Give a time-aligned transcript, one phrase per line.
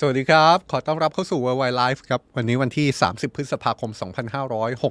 [0.00, 3.90] สวัสดีครับ ขอต้อนรับเข้าสู่ Worldwide Life ครับ วันนี้วันที่ 30 พฤษภาคม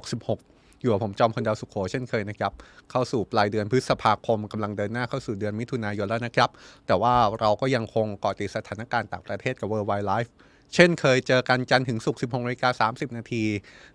[0.06, 2.52] 2566 อยู่กับผมจอมพลดาวสุขโขเช่นเคยนะครับ
[2.90, 6.50] เข้าสู่ปลายเดือนพฤษภาคมกำลังเดินหน้าเข้าสู่เดือนมิถุนายนแล้วนะครับ
[6.86, 10.30] แต่ว่าเราก็ยังคงเกาะติดสถานการณ์ต่างประเทศกับ Worldwide Life
[10.74, 13.44] เช่นเคยเจอกันจันทร์ถึงศุกร์16นาฬิกา30 นาที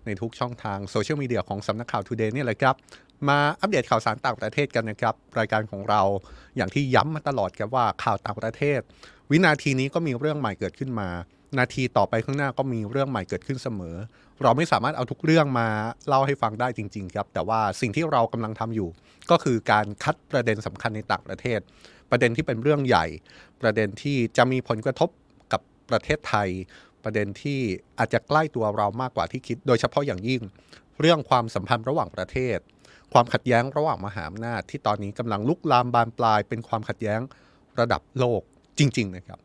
[0.04, 2.74] ในทุกช่องทางโซเชียลมีเดียของสำนักข่าว Today นี่แหละครับ
[3.28, 6.02] มาอัปเดตข่าวสารต่างประเทศกันนะครับ รายการของเรา
[6.56, 8.80] อย่างที่ย้ำมาตลอดครับว่าข่าวต่างประเทศ
[9.30, 11.08] วินาทีนี้ก็มีเรื่องใหม่เกิดขึ้นมา
[11.58, 13.96] นาทีต่อไปข้างหน้าก็มีเรื่องใหม่เกิดขึ้นเสมอ
[14.42, 15.68] เราไม่สามารถเอาทุกเรื่องมา
[16.08, 18.88] เล่าให้ฟังได้จริง ๆ ครับ แต่ว่าสิ่งที่เรากำลังทำอยู่
[19.30, 21.60] ก็คือการคัดประเด็นสำคัญในต่างประเทศ
[22.10, 23.06] ประเด็นที่เป็นเรื่องใหญ่
[23.62, 25.08] ประเด็นที่จะมีผลกระทบ
[25.52, 26.48] กับประเทศไทย
[27.04, 27.60] ประเด็นที่
[27.98, 30.42] อาจจะใกล้ตัวเรามากกว่าที่คิด โดยเฉพาะอย่างยิ่ง
[31.00, 32.58] เรื่องความสัมพันธ์ระหว่างประเทศ
[33.12, 37.20] ความขัดแย้งระหว่างมหาอำนาจที่ตอนนี้กำลังลุกลามบานปลายเป็นความขัดแย้ง
[37.80, 38.42] ระดับโลก
[38.78, 39.38] จริง ๆ นะครับ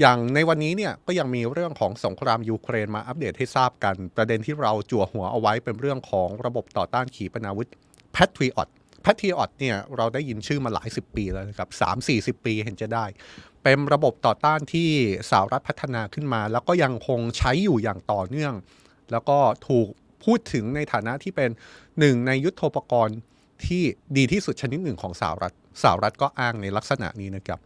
[0.00, 7.68] อย่างในวันนี้เนี่ยก็ยังมีเรื่องของสงครามยูเครนมาอัปเดตให้ทราบกัน ประเด็นที่เราจั่วหัวเอาไว้เป็นเรื่องของระบบต่อต้านขีปนาวุธ
[8.16, 8.68] Patriot
[9.04, 13.04] Patriot เนี่ยเราได้ยินชื่อมาหลายสิบปีแล้วนะครับสามสี่สิบปีเห็นจะได้
[13.62, 14.88] เป็นระบบต่อต้านที่
[15.30, 18.54] สหรัฐพัฒนาขึ้นมา แล้วก็ยังคงใช้อยู่อย่างต่อเนื่อง
[19.12, 19.88] แล้วก็ถูก
[20.24, 21.50] พูดถึงในฐานะที่เป็น
[21.98, 23.18] หนึ่งในยุทโธปกรณ์
[23.66, 23.82] ที่
[24.16, 27.60] ดีที่สุดชนิดหนึ่งของสหรัฐสหรัฐก็อ้างในลักษณะนี้นะครับ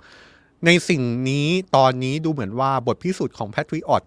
[0.66, 4.02] ในสิ่งนี้ตอนนี้ดูเหมือนว่าบทพิสูจน์ของ Patriot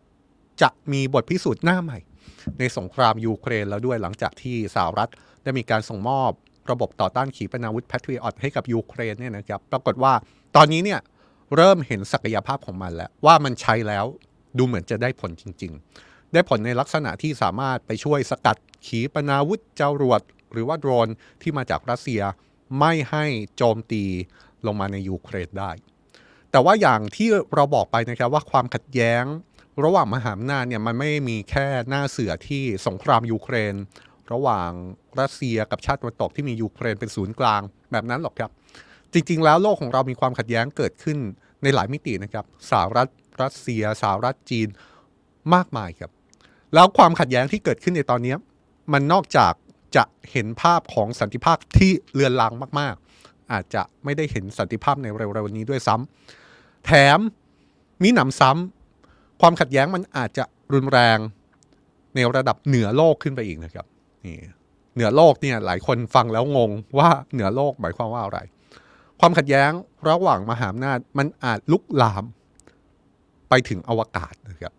[0.61, 1.99] จะมีบทพิสูจน์หน้าใหม่
[2.59, 5.09] ในสงครามยูเครนแล้วด้วยหลังจากที่สหรัฐ
[5.43, 6.31] ได้มีการส่งมอบ
[6.71, 10.13] ระบบต่อต้านขีปนาวุธ Patriot ให้กับยูเครนเนี่ยนะครับปรากฏว่า
[10.55, 10.99] ตอนนี้เนี่ย
[11.55, 14.05] เริ่มเห็นศักยภาพของมันแล้ว ว่ามันใช้แล้ว
[14.57, 15.71] ดูเหมือนจะได้ผลจริง
[16.03, 21.07] ๆ ได้ผลในลักษณะที่สามารถไปช่วยสกัดขีปนาวุธจรวดหรือว่าโดรน
[21.41, 22.21] ที่มาจากรัสเซีย
[22.79, 23.25] ไม่ให้
[23.57, 24.03] โจมตี
[24.65, 25.71] ลงมาในยูเครนได้
[26.51, 29.23] แต่ว่าอย่างที่เราบอกไปนะครับว่าความขัดแย้ง
[29.83, 33.75] ระหว่างมหาอำนาจเนี่ยมันไม่มีแค่หน้าเสือที่สงครามยูเครน
[34.31, 34.71] ระหว่าง
[35.19, 38.51] รัสเซียกับชาติตะวันตกที่มียูเครนเป็นศูนย์กลางแบบนั้นหรอกครับ
[39.13, 41.17] จริง ๆ แล้วโลกของเรามีความขัดแย้งเกิดขึ้น
[41.63, 43.07] ในหลายมิตินะครับสหรัฐ
[43.41, 44.67] รัสเซียสหรัฐจีน
[45.53, 46.11] มากมายครับ
[46.73, 48.35] แล้วความขัดแย้งที่เกิดขึ้นในตอนนี้
[48.93, 49.53] มันนอกจาก
[49.95, 52.95] จะเห็นภาพของสันติภาพที่เลือนลางมาก
[53.51, 57.19] อาจจะไม่ได้เห็นสันติภาพในเร็วๆนี้ด้วยซ้ำแถม
[58.03, 60.43] มีหนำซ้ำความขัดแย้งมันอาจจะ
[60.73, 61.17] รุนแรง
[62.15, 63.85] ในระดับเหนือโลกขึ้นไปอีกนะครับ
[64.25, 64.35] นี่
[64.95, 68.39] เหนือโลกเนี่ยหลายคนฟังแล้วงงว่าเหนือโลกหมายความว่าอะไร
[69.19, 69.71] ความขัดแย้ง
[70.09, 72.23] ระหว่างมหาอำนาจมันอาจลุกลาม
[73.49, 74.73] ไปถึงอวกาศนะครับ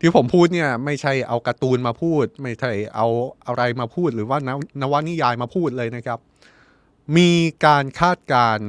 [0.00, 3.06] ที่ผมพูดเนี่ยไม่ใช่เอาการ์ตูนมาพูด ไม่ใช่เอา
[3.46, 4.50] อะไรมาพูดหรือว่าน
[4.82, 6.18] นวนิยายมาพูดเลยนะครับ
[7.16, 7.30] มี
[7.66, 8.68] การคาดการณ์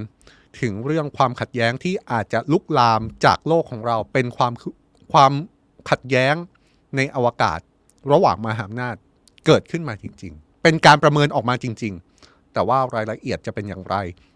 [0.61, 4.53] ถึงเรื่องความขัดแย้งที่อาจจะลุกลามจากโลกของเราเป็นความ
[5.13, 5.33] ความ
[5.89, 6.35] ขัดแย้ง
[6.95, 7.59] ในอวกาศ
[8.11, 8.95] ระหว่างมหาอำนาจ
[9.45, 11.93] เกิดขึ้นมาจริง ๆ เป็นการประเมินออกมาจริง
[12.23, 13.95] ๆ แต่ว่ารายละเอียดจะเป็นอย่างไร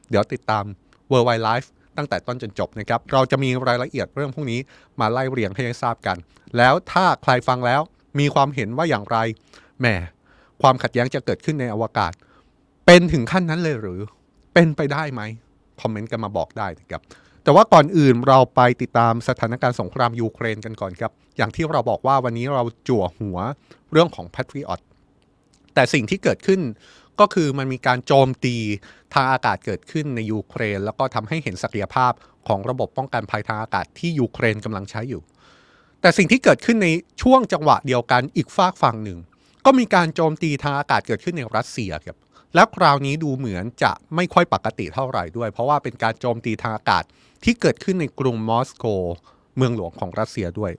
[0.09, 0.65] เดี๋ยวติดตาม
[1.11, 1.67] World Wide Life
[1.97, 4.59] ตั้งแต่ต้นจนจบนะครับ เราจะมีรายละเอียดเรื่องพวกนี้
[4.99, 6.17] มาไล่เรียงให้ทราบกัน
[6.57, 7.81] แล้วถ้าใครฟังแล้ว
[8.19, 9.17] มีความเห็นว่าอย่างไร
[9.79, 9.87] แหม
[10.61, 12.13] ความขัดแย้งจะเกิดขึ้นในอวกาศ
[12.91, 13.99] เป็นถึงขั้นนั้นเลยหรือ
[14.53, 15.21] เป็นไปได้ไหม
[15.81, 17.01] คอมเมนต์กันมาบอกได้นะครับ
[17.43, 23.37] แต่ว่าก่อนอื่นเราไปติดตามสถานการณ์สงครามยูเครนกันก่อนครับ อย่างที่เราบอกว่าวันนี้เราจั่วหัว
[23.91, 24.81] เรื่องของ Patriot
[25.73, 26.61] แต่สิ่งที่เกิดขึ้น
[27.19, 28.55] ก็คือมันมีการโจมตี
[29.13, 32.13] ทางอากาศเกิดขึ้นในยูเครน แล้วก็ทำให้เห็นศักยภาพ
[32.47, 35.21] ของระบบป้องกันภัยทางอากาศที่ยูเครนกำลังใช้อยู่
[36.01, 36.89] แต่สิ่งที่เกิดขึ้นใน
[37.21, 39.19] ช่วงจังหวะเดียวกันอีกฝากฝั่งหนึ่ง
[39.65, 42.17] ก็มีการโจมตีทางอากาศเกิดขึ้นในรัสเซียครับ
[42.55, 47.03] แล้วคราวนี้ดูเหมือนจะไม่ค่อยปกติเท่าไหร่ด้วย เพราะว่าเป็นการโจมตีทางอากาศ
[47.43, 48.85] ที่เกิดขึ้นในกรุงมอสโก
[49.57, 50.73] เมืองหลวงของรัสเซียด้วย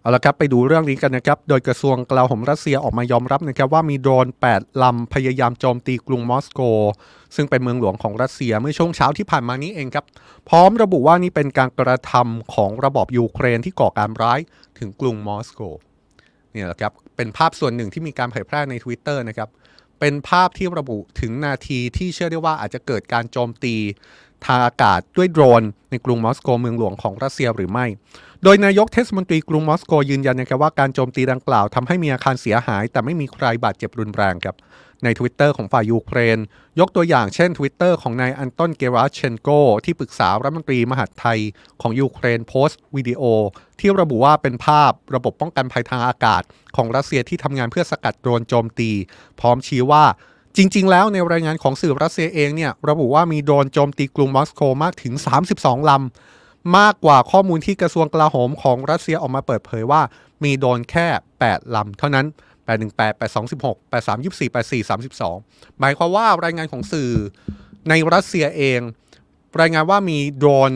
[0.00, 6.60] เอาละครับไปดูเรื่องนี้กันนะครับ โดยกระทรวงกลาโหมรัสเซียออกมายอมรับนะครับว่ามีโดรน 8 ลำพยายามโจมตีกรุงมอสโก
[7.36, 10.04] ซึ่งเป็นเมืองหลวงของรัสเซียเมื่อช่วงเช้าที่ผ่านมานี้เองครับ
[10.48, 14.40] พร้อมระบุว่านี่เป็นการกระทำของระบอบยูเครนที่ก่อการร้าย
[14.78, 15.60] ถึงกรุงมอสโก
[16.52, 19.48] เนี่ยแหละครับเป็นภาพส่วนหนึ่งที่มีการเผยแพร่ใน Twitter นะครับ
[20.06, 23.74] เป็นภาพที่ระบุถึงนาทีที่เชื่อได้ว่าอาจจะเกิดการโจมตี
[24.46, 27.86] ทางอากาศด้วยโดรน ในกรุงมอสโกเมืองหลวงของรัสเซียหรือไม่
[28.42, 34.56] โดยนายกเทศมนตรีกรุงมอสโกยืนยันนะครับว่าการโจมตีดังกล่าวทำให้มีอาคารเสียหาย แต่ไม่มีใครบาดเจ็บรุนแรงครับ
[35.04, 36.38] ใน Twitter ของฝ่ายยูเครน
[36.80, 39.48] ยกตัวอย่างเช่น Twitter ของนายอันตอนเกราเชนโก
[39.84, 41.38] ที่ปรึกษารัฐมนตรีมหาดไทย
[41.80, 43.22] ของยูเครนโพสต์วิดีโอ
[43.80, 46.42] ที่ระบุว่าเป็นภาพระบบป้องกันภัยทางอากาศ
[46.76, 48.90] ของรัสเซียที่ทำงานเพื่อสกัดโดรนโจมตี
[49.40, 50.04] พร้อมชี้ว่า
[50.56, 55.14] จริง ๆ แล้วในรายงานของสื่อรัสเซียเองเนี่ยระบุว่ามีโดรนโจมตีกรุงมอสโกมากถึง
[55.50, 60.02] 32 ลำ มากกว่าข้อมูลที่กระทรวงกลาโหมของรัสเซียออกมาเปิดเผยว่า
[60.44, 61.06] มีโดรนแค่
[61.42, 62.26] 8 ลำ เท่านั้น
[62.66, 67.10] 818 8216 8324 84 32 หมายความว่ารายงานของสื่อ
[67.88, 68.80] ในรัสเซียเอง
[69.60, 70.72] รายงานว่ามีโดรน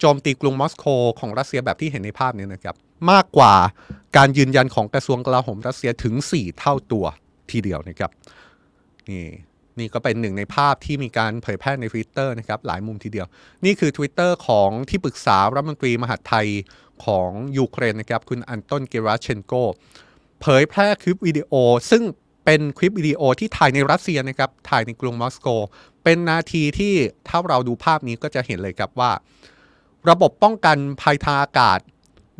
[0.00, 0.84] โจมตีกรุงมอสโก
[1.20, 2.74] ของรัสเซียแบบที่เห็นในภาพนี้นะครับ
[3.10, 3.54] มากกว่า
[4.16, 7.04] การยืนยันของกระทรวงกลาโหมรัสเซียถึง 4 เท่าตัว
[7.50, 8.10] ทีเดียวนะครับ
[9.10, 9.26] นี่
[9.78, 13.26] นี่ก็เป็นหนึ่งในภาพที่มีการเผยแพร่ใน Twitter นะครับหลายมุมทีเดียว
[13.64, 16.48] นี่คือ Twitter ของที่ปรึกษารัฐมนตรีมหาดไทย
[17.04, 19.52] ของยูเครนนะครับคุณอันต้นเกราเชนโก
[20.42, 21.52] เผยแพร่คลิปวิดีโอ
[21.90, 22.02] ซึ่ง
[22.44, 25.48] เป็นคลิปวิดีโอที่ถ่ายในรัสเซียนะครับ ถ่ายในกรุงมอสโก
[26.04, 26.94] เป็นนาทีที่
[27.28, 29.12] ถ้าเราดูภาพนี้ก็จะเห็นเลยครับว่า
[30.10, 31.78] ระบบป้องกันภัยทางอากาศ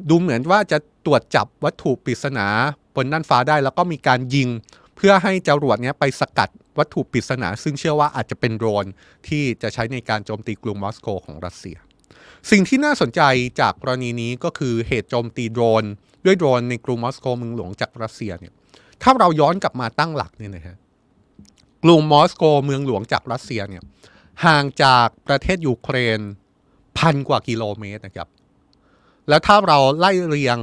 [0.09, 2.47] ดูเหมือนว่าจะตรวจจับวัตถุปริศนา
[2.95, 4.49] บนน่านฟ้าได้แล้วก็มีการยิง
[4.97, 8.87] เพื่อให้จรวดนี้ไปสกัดวัตถุปริศนา ซึ่งเชื่อว่าอาจจะเป็นโดรน
[9.29, 11.77] ที่จะใช้ในการโจมตีกรุงมอสโกของรัสเซีย
[12.51, 13.23] สิ่งที่น่าสนใจ
[13.61, 15.85] จากกรณีนี้ก็คือเหตุโจมตีโดรน
[16.25, 18.53] ด้วยโดรนในกรุงมอสโกเมืองหลวงจากรัสเซียเนี่ย
[19.03, 20.77] ถ้าเราย้อนกลับมาตั้งหลักเนี่ยนะฮะ
[21.85, 23.83] กรุงมอสโกเมืองหลวงจากรัสเซียเนี่ย
[24.45, 26.21] ห่างจากประเทศยูเครน
[26.99, 28.29] พันกว่ากิโลเมตรนะครับ
[29.29, 30.59] แล้วถ้าเราไล่เรียง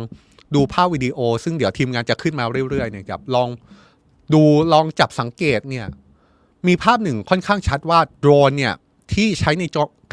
[0.56, 3.50] ดูภาพวิดีโอ ซึ่งเดี๋ยวทีมงานจะขึ้นมาเรื่อยๆนะครับลอง
[4.34, 4.42] ดู
[4.74, 5.86] ลองจับสังเกตเนี่ย
[6.68, 8.74] มีภาพหนึ่งค่อนข้างชัดว่าโดรนเนี่ย
[9.14, 9.64] ที่ใช้ใน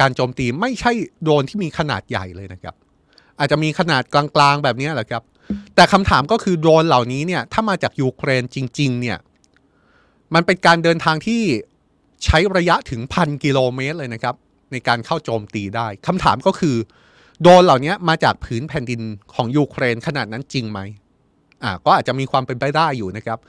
[0.01, 0.91] การโจมตีไม่ใช่
[1.23, 2.75] โดรนที่มีขนาดใหญ่เลยนะครับ
[3.39, 5.23] อาจจะมีขนาดกลางๆแบบนี้แหละครับ
[5.75, 9.17] แต่คำถามก็คือโดรนเหล่านี้เนี่ยถ้ามาจากยูเครนจริง ๆ เนี่ย
[10.33, 11.41] มันเป็นการเดินทางที่
[12.25, 14.35] ใช้ระยะถึงพันกิโลเมตรเลยนะครับ
[14.71, 16.75] ในการเข้าโจมตีได้คำถามก็คือ
[17.41, 19.01] โดรนเหล่านี้มาจากผืนแผ่นดิน
[19.33, 20.79] ของยูเครนขนาดนั้นจริงไหม
[21.63, 23.39] อ่าก็อาจจะมีความเป็นไปได้อยู่นะครับ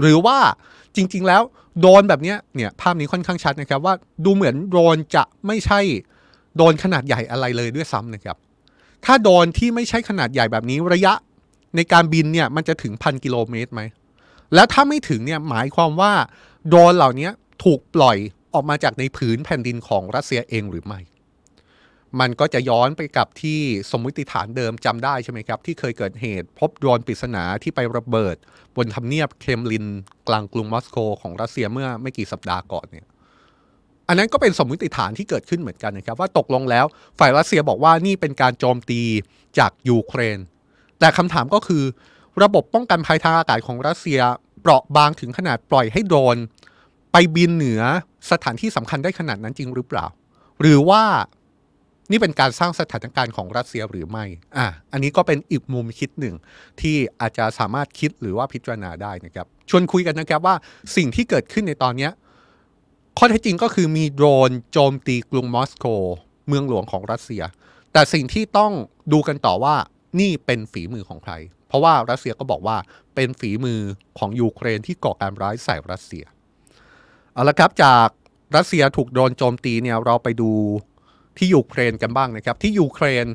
[0.00, 0.38] หรือว่า
[0.96, 1.42] จริง ๆ แล้ว
[1.80, 5.80] โดนแบบนี้เนี่ยภาพนี้ค่อนข้างชัดนะครับว่าดูเหมือนโดนจะไม่ใช่
[6.56, 8.36] โดนขนาดใหญ่อะไรเลยด้วยซ้ำนะครับ
[9.04, 11.12] ถ้าโดนที่ไม่ใช่ขนาดใหญ่แบบนี้ระยะ
[11.76, 13.82] ในการบินเนี่ยมันจะถึงพันกิโลเมตรไหม
[14.54, 16.12] แล้วถ้าไม่ถึงเนี่ยหมายความว่า
[16.70, 17.28] โดนเหล่านี้
[17.64, 18.16] ถูกปล่อย
[18.54, 21.00] ออกมาจากในผืนแผ่นดินของรัสเซียเองหรือไม่
[22.20, 23.60] มันก็จะย้อนไปกับที่
[23.90, 28.36] สมมติฐานเดิมจำได้ใช่ไหมครับ ที่เคยเกิดเหตุพบโดรนปริศนาที่ไประเบิด
[28.76, 29.86] บนทำเนียบเคมลิน
[30.28, 33.06] กลางกรุงมอสโกของรัสเซียเมื่อไม่กี่สัปดาห์ก่อนเนี่ย
[34.08, 36.86] อันนั้นก็เป็นสมมติฐานที่เกิดขึ้นเหมือนกันนะครับว่าตกลงแล้ว
[37.18, 39.00] ฝ่ายรัสเซียบอกว่านี่เป็นการโจมตี
[39.58, 40.38] จากยูเครน
[40.98, 41.84] แต่คำถามก็คือ
[42.42, 44.20] ระบบป้องกันภัยทางอากาศของรัสเซีย
[44.60, 46.36] เปราะบางถึงขนาดปล่อยให้โดรน
[47.12, 47.82] ไปบินเหนือ
[48.30, 50.06] สถานที่สำคัญได้ขนาดนั้นจริงหรือเปล่า
[50.60, 51.02] หรือว่า
[52.10, 54.24] นี่เป็นการสร้างสถานการณ์ของรัสเซียหรือไม่
[54.58, 56.34] อะอันนี้ก็เป็นอีกมุมคิดหนึ่ง
[56.80, 60.54] ที่อาจจะสามารถคิดหรือว่าพิจารณาได้นะครับชวนคุยกันนะครับว่า
[60.96, 62.08] สิ่งที่เกิดขึ้นในตอนนี้
[63.18, 65.86] ข้อเท็จจริงก็คือมีโดรนโจมตีกรุงมอสโก
[66.48, 67.42] เมืองหลวงของรัสเซีย
[67.92, 68.72] แต่สิ่งที่ต้อง
[69.12, 69.76] ดูกันต่อว่า
[70.20, 71.32] นี่เป็นฝีมือของใคร
[71.68, 72.76] เพราะว่ารัสเซียก็บอกว่า
[73.14, 73.80] เป็นฝีมือ
[74.18, 76.24] ของยูเครนที่ก่อการร้ายใส่รัสเซีย
[77.32, 78.08] เอาละครับจาก
[78.56, 80.50] รัสเซียถูกโดนโจมตีเนี่ยเราไปดู
[81.38, 83.26] ที่ยูเครนกันบ้างนะครับ ที่ยูเครน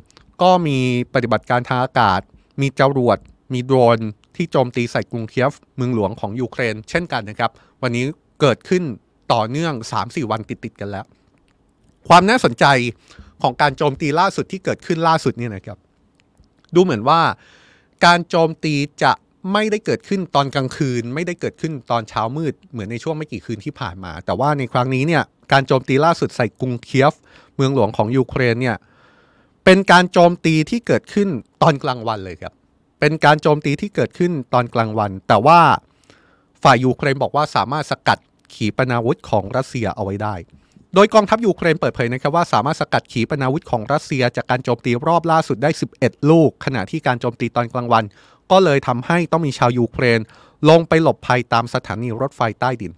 [0.41, 0.77] ก็มี
[1.13, 2.21] ปฏิบัติการทางอากาศ
[2.61, 3.17] มีจรวด
[3.53, 3.99] มีโดรน
[4.35, 7.51] ที่โจมตีใส่กรุงเคียฟเมืองหลวงของยูเครน เช่นกันนะครับ
[7.81, 8.05] วันนี้
[8.41, 8.83] เกิดขึ้น
[9.33, 11.05] ต่อเนื่อง 3-4 วันติดๆกันแล้ว
[12.07, 12.65] ความน่าสนใจ
[13.41, 15.77] ของการโจมตีล่าสุดที่เกิดขึ้นล่าสุดนี่นะครับ
[16.75, 17.21] ดูเหมือนว่า
[18.05, 19.11] การโจมตีจะ
[19.53, 27.13] ไม่ได้เกิดขึ้นตอนกลางคืน ไม่ได้เกิดขึ้นตอนเช้ามืดเหมือนในช่วงไม่กี่คืนที่ผ่านมา แต่ว่าในครั้งนี้เนี่ยการโจมตีล่าสุดใส่กรุงเคียฟ
[27.61, 28.77] มืองหลวงของยูเครนเนี่ย
[29.65, 31.29] เป็นการโจมตีที่เกิดขึ้น
[31.61, 32.53] ตอนกลางวันเลยครับ
[32.99, 35.59] เป็นการโจมตีที่เกิดขึ้นตอนกลางวัน แต่ว่า
[36.63, 38.19] ฝ่ายยูเครนบอกว่าสามารถสกัด
[38.53, 40.35] ขีปนาวุธของรัสเซียเอาไว้ได้
[40.95, 48.03] โดยกองทัพยูเครนเปิดเผยนะครับว่าสามารถสกัดขีปนาวุธของรัสเซีย จากการโจมตีรอบล่าสุดได้ 11 ลูก ขณะที่การโจมตีตอนกลางวัน
[48.51, 50.19] ก็เลยทำให้ต้องมีชาวยูเครน
[50.69, 52.91] ลงไปหลบภัยตามสถานีรถไฟใต้ดิน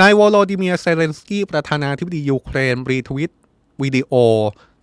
[0.00, 3.32] นายวโลดิเมียเซเลนสกี้ประธานาธิบดียูเครน retweet
[3.82, 4.12] วิดีโอ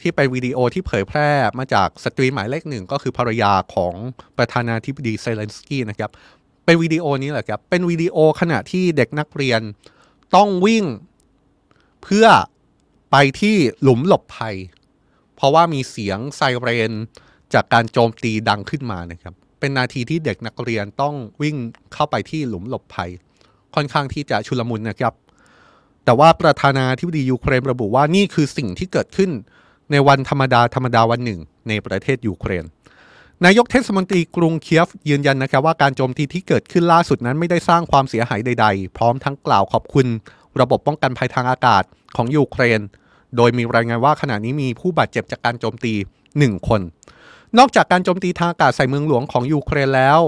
[0.02, 1.30] ที่เป็นวิดีโอที่เผยแพร่
[1.60, 3.94] มาจากสตรีหมายเลขหนึ่งก็คือภรรยาของ
[4.38, 6.12] ประธานาธิบดีเซเลนสกี้นะครับ
[6.66, 9.62] เป็นวิดีโอนี้แหละครับเป็นวิดีโอขณะที่เด็กนักเรียน
[10.36, 10.86] ต้องวิ่ง
[12.04, 12.28] เพื่อ
[13.12, 14.56] ไปที่หลุมหลบภัย
[15.36, 16.92] เพราะว่ามีเสียงไซเรน
[17.54, 21.56] จากการโจมตีดังขึ้นมานะครับ เป็นนาทีที่เด็กนักเรียนต้องวิ่ง
[21.94, 23.10] เข้าไปที่หลุมหลบภัย
[23.76, 25.14] ค่อนข้างที่จะชุลมุนนะครับ
[26.10, 29.32] แต่ว่าประธานาธิบดียูเครนระบุว่านี่คือสิ่งที่เกิดขึ้น
[29.92, 32.66] ในวันธรรมดาธรรมดาวันหนึ่ง ในประเทศยูเครน
[33.46, 40.08] นายกเทศมนตรีกรุงเคียฟยืนยันนะครับว่าการโจมตีที่เกิดขึ้นล่าสุดนั้นไม่ได้สร้างความเสียหายใด ๆ พร้อมทั้งกล่าวขอบคุณ
[40.62, 41.84] ระบบป้องกันภัยทางอากาศ
[42.16, 42.80] ของยูเครน
[43.36, 45.94] โดยมีรายงานว่าขณะนี้มีผู้บาดเจ็บจากการโจมตี
[46.34, 46.82] 1 คน
[47.58, 50.20] นอกจากการโจมตีทางอากาศใส่เมืองหลวงของยูเครนแล้ว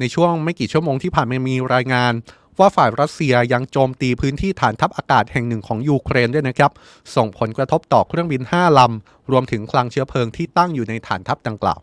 [0.00, 2.12] ในช่วงไม่กี่ชั่วโมงที่ผ่านมามีรายงาน
[2.60, 6.70] ว่าฝ่ายรัสเซียยังโจมตีพื้นที่ฐานทัพอากาศแห่งหนึ่งของยูเครนด้วยนะครับ
[7.16, 11.78] ส่งผลกระทบต่อเครื่องบิน 5 ลำ รวมถึงคลังเชื้อเพลิงที่ตั้งอยู่ในฐานทัพดังกล่าว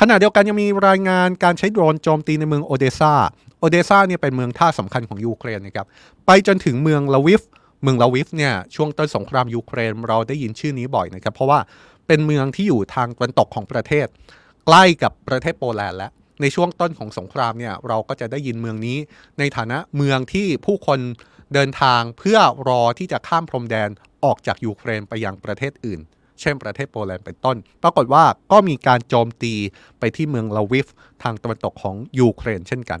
[0.00, 3.14] ขณะเดียวกันยังมีรายงานการใช้โดรนโจมตีในเมืองโอเดซา
[3.60, 5.86] โอเดซาเนี่ยเป็นเมืองท่าสำคัญของยูเครนนะครับ
[6.26, 7.42] ไปจนถึงเมืองลาวิฟ
[7.82, 11.58] เมืองลาวิฟเนี่ยช่วงต้นสงครามยูเครนเราได้ยินชื่อนี้บ่อยนะครับเพราะว่า
[12.06, 14.06] เป็นเมืองที่อยู่ทางตะวันตกของประเทศ
[14.66, 16.10] ใกล้กับประเทศโปแลนด์แล้ว
[16.40, 18.98] ในช่วงต้นของสงครามเนี่ยเราก็จะได้ยินเมืองนี้
[19.38, 21.00] ในฐานะเมืองที่ผู้คน
[21.54, 22.38] เดินทางเพื่อ
[22.68, 23.88] รอที่จะข้ามพรมแดน
[24.24, 26.00] ออกจากยูเครนไปยังประเทศอื่น
[26.40, 29.54] เช่นประเทศโปแลนด์เป็นต้น ปรากฏว่าก็มีการโจมตี
[29.98, 30.86] ไปที่เมืองลวีฟ
[31.22, 33.00] ทางตะวันตกของยูเครนเช่นกัน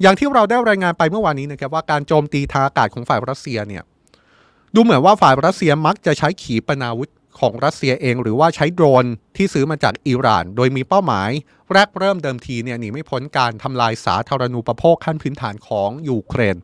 [0.00, 3.82] อย่างที่เราได้รายงานไปเมื่อวานนี้นะครับว่าการโจมตีทางอากาศของฝ่ายรัสเซียเนี่ย
[4.74, 9.06] ดูเหมือนว่าฝ่ายรัสเซียมักจะใช้ขีปนาวุธ ของรัสเซียเองหรือว่าใช้โดรน
[9.36, 11.30] ที่ซื้อมาจากอิหร่าน โดยมีเป้าหมาย
[11.72, 16.56] แรกเริ่มเดิมทีเนี่ยหนีไม่พ้นการทำลายสาธารณูปโภคขั้นพื้นฐานของยูเครน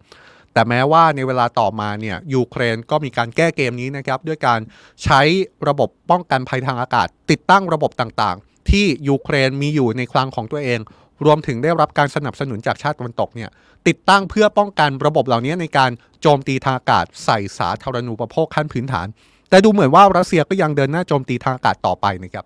[0.52, 4.60] แต่แม้ว่าในเวลาต่อมาเนี่ยยูเครนก็มีการแก้เกมนี้นะครับด้วยการ
[5.04, 5.20] ใช้
[5.68, 10.80] ระบบป้องกันภัยทางอากาศ ติดตั้งระบบต่างๆ ที่ยูเครนมีอยู่ในคลังของตัวเอง
[11.24, 13.50] รวมถึงได้รับการสนับสนุนจากชาติตะวันตกเนี่ย
[13.88, 19.06] ติดตั้งเพื่อป้องกันระบบเหล่านี้ในการโจมตีทางอากาศใส่สาธารณูปโภคขั้นพื้นฐาน
[19.50, 22.44] แต่ดูเหมือนว่ารัสเซียก็ยังเดินหน้าโจมตีทางอากาศต่อไปนะครับ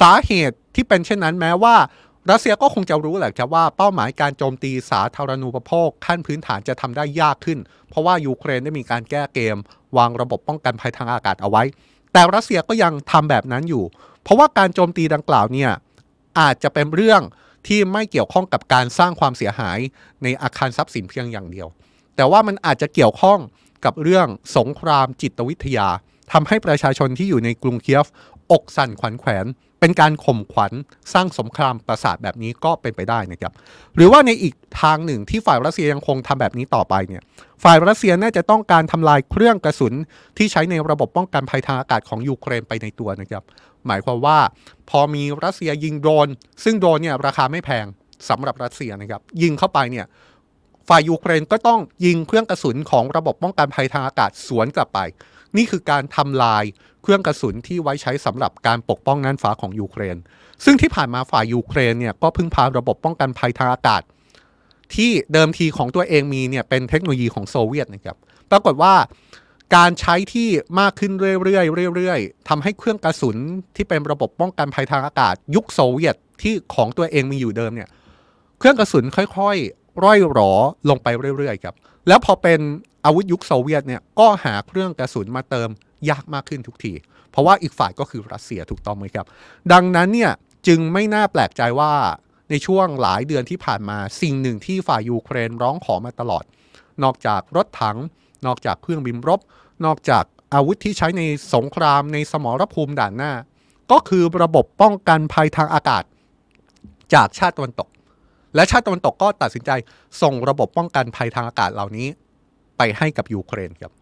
[0.00, 1.76] สาเหตุที่เป็นเช่นนั้นแม้ว่า
[2.30, 9.56] รัสเซียก็คงจะรู้แหละครับว่าเป้าหมายการโจมตีสาธารณูปโภคขั้นพื้นฐานจะทำได้ยากขึ้น เพราะว่ายูเครนได้มีการแก้เกม
[9.96, 11.62] วางระบบป้องกันภัยทางอากาศเอาไว้
[12.12, 13.84] แต่รัสเซียก็ยังทำแบบนั้นอยู่
[14.22, 15.70] เพราะว่าการโจมตีดังกล่าวเนี่ย
[16.40, 17.22] อาจจะเป็นเรื่อง
[17.66, 19.78] ที่ไม่เกี่ยวข้องกับการสร้างความเสียหาย
[20.22, 21.68] ในอาคารทรัพย์สินเพียงอย่างเดียว
[22.16, 23.38] แต่ว่ามันอาจจะเกี่ยวข้อง
[23.84, 24.26] กับเรื่อง
[24.56, 25.88] สงครามจิตวิทยา
[26.32, 28.06] ทำให้ประชาชนที่อยู่ในกรุงเคียฟ
[28.52, 29.46] อกสั่นขวัญแขวน
[29.80, 30.72] เป็นการข่มขวัญ
[31.12, 33.52] สร้างสงครามประสาทแบบนี้ก็เป็นไปได้นะครับ
[33.96, 37.22] หรือว่าในอีกทางหนึ่งที่ฝ่ายรัสเซียยังคงทำแบบนี้ต่อไปเนี่ย
[37.62, 39.94] ฝ่ายรัสเซียน่าจะต้องการทำลายเครื่องกระสุน
[40.38, 43.42] ที่ใช้ในระบบป้องกันภัยทางอากาศของยูเครนไปในตัวนะครับ
[43.86, 44.38] หมายความว่า
[44.90, 46.28] พอมีรัสเซียยิงโดรน
[46.64, 47.86] ซึ่งโดรนเนี่ยราคาไม่แพง
[48.28, 50.06] สำหรับรัสเซียนะครับยิงเข้าไปเนี่ย
[50.88, 54.98] ฝ่ายยูเครนก็ต้องยิงเครื่องกระสุนของระบบป้องกันภัยทางอากาศสวนกลับไป
[55.56, 56.64] นี่คือการทำลาย
[57.02, 60.16] เครื่องกระสุนที่ไว้ใช้สำหรับการปกป้องน่านฟ้าของยูเครน
[60.64, 64.02] ซึ่งที่ผ่านมาฝ่ายยูเครนเนี่ยก็พึ่งพาระบบป้องกันภัยทางอากาศ
[64.94, 68.16] ที่เดิมทีของตัวเองมีเนี่ยเป็นเทคโนโลยีของโซเวียตนะครับ
[68.50, 68.94] ปรากฏว่า
[69.76, 70.48] การใช้ที่
[70.80, 71.12] มากขึ้น
[71.44, 73.36] เรื่อยๆเรื่อยๆทำให้เครื่องกระสุน
[73.76, 77.88] ที่เป็นระบบป้องกันภัยทางอากาศ ยุคโซเวียตที่ของตัวเองมีอยู่เดิมเนี่ย
[78.58, 80.52] เครื่องกระสุนค่อยๆ ร่อยหรอ
[80.90, 81.74] ลงไปเรื่อยๆครับ
[82.08, 82.60] แล้วพอเป็น
[83.04, 85.68] อาวุธยุคโซเวียตเนี่ยก็หาเครื่องกระสุนมาเติม
[86.10, 86.92] ยากมากขึ้นทุกที
[87.30, 89.26] เพราะว่าอีกฝ่ายก็คือรัสเซียถูกต้องไหมครับ
[89.72, 90.32] ดังนั้นเนี่ย
[90.66, 91.92] จึงไม่น่าแปลกใจว่า
[92.50, 96.44] ในช่วงหลายเดือนที่ผ่านมาสิ่งหนึ่งที่ฝ่ายยูเครนร้องขอมาตลอด
[97.02, 97.98] นอกจากรถถัง
[98.46, 99.40] นอกจากเครื่องบินรบ
[99.84, 101.22] นอกจากอาวุธที่ใช้ใน
[101.54, 103.32] สงครามในสมรภูมิด่านหน้า
[103.92, 106.04] ก็คือระบบป้องกันภัยทางอากาศ
[107.14, 107.88] จากชาติตะวันตก
[108.54, 109.70] และชาติตะวันตกก็ตัดสินใจ
[110.22, 112.08] ส่งระบบป้องกันภัยทางอากาศเหล่านี้
[112.80, 113.92] ไปให้กับยูเครนครับ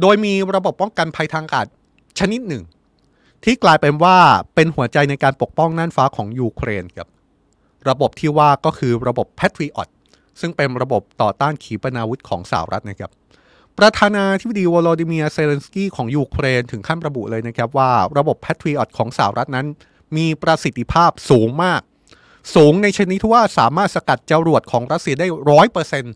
[0.00, 1.66] โดยมีระบบป้องกันภัยทางอากาศ
[2.18, 2.62] ชนิดหนึ่ง
[3.44, 4.16] ที่กลายเป็นว่า
[4.54, 7.08] เป็นหัวใจในการปกป้องน่านฟ้าของยูเครนครับ
[7.88, 9.88] ระบบที่ว่าก็คือระบบ Patriot
[10.40, 13.10] ซึ่งเป็นระบบต่อต้านขีปนาวุธของสหรัฐนะครับ
[13.78, 19.66] ประธานาธิบดีวโลดิเมียเซเลนสกี้ของยูเครนถึงขั้นระบุเลยนะครับว่าระบบ Patriot ของสหรัฐนั้น
[20.16, 21.80] มีประสิทธิภาพสูงมาก
[22.54, 26.14] สูงในชนิดที่ว่าสามารถสกัดจรวดของรัสเซียได้ร้อยเปอร์เซ็นต์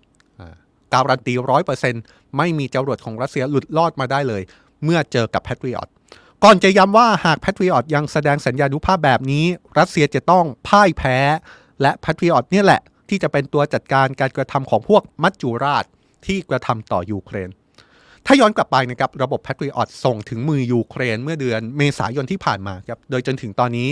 [0.95, 2.03] การันตีร้อยเปอร์เซ็นต์
[2.37, 4.43] ไม่มีจรวดของรัสเซียหลุดลอดมาได้เลย
[4.85, 5.89] เมื่อเจอกับ Patriot
[6.45, 9.45] ก่อนจะย้ำว่าหาก Patriot ยังแสดงสัญญาณุภาพแบบนี้
[9.79, 11.17] รัสเซียจะต้องพ่ายแพ้
[11.83, 15.85] และ Patriot เนี่ยแหละ ที่จะเป็นตัวจัดการการกระทำของพวกมัจจุราช
[16.27, 17.51] ที่กระทำต่อยูเครน
[18.27, 23.89] ถ้าย้อนกลับไปนะครับระบบ Patriot ส่งถึงมือยูเครนเมื่อเดือนเมษายนที่ผ่านมาครับโดยจนถึงตอนนี้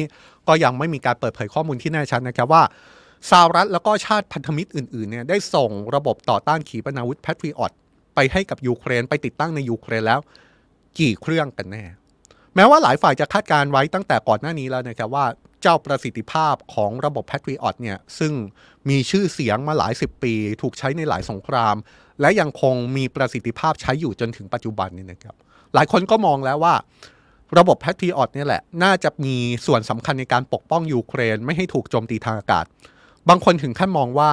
[0.49, 2.63] ก็ยังไม่มีการเปิดเผยข้อมูลที่แน่ชัดนะครับว่า
[3.31, 7.73] สหรัฐแล้วก็ชาติพันธมิตรอื่นๆเนี่ยได้ส่งระบบต่อต้านขีปนาวุธ Patriot
[8.15, 10.21] ไปให้กับยูเครนไปติดตั้งในยูเครนแล้ว
[10.99, 11.85] กี่เครื่องกันแน่
[12.55, 15.27] แม้ว่าหลายฝ่ายจะคาดการไว้ตั้งแต่ก่อนหน้านี้แล้วนะครับว่า
[15.63, 18.33] เจ้าประสิทธิภาพของระบบ Patriot เนี่ยซึ่ง
[18.89, 21.77] มีชื่อเสียงมาหลายสิบปี ถูกใช้ในหลายสงคราม
[22.21, 25.35] และยังคงมีประสิทธิภาพใช้อยู่จนถึงปัจจุบันนี้นะครับ
[25.75, 26.75] หลายคนก็มองแล้วว่า
[27.59, 32.67] ระบบ Patriot เนี่ยแหละ น่าจะมีส่วนสำคัญในการปกป้องยูเครน ไม่ให้ถูกโจมตีทางอากาศ
[33.29, 34.31] บางคนถึงขั้นมองว่า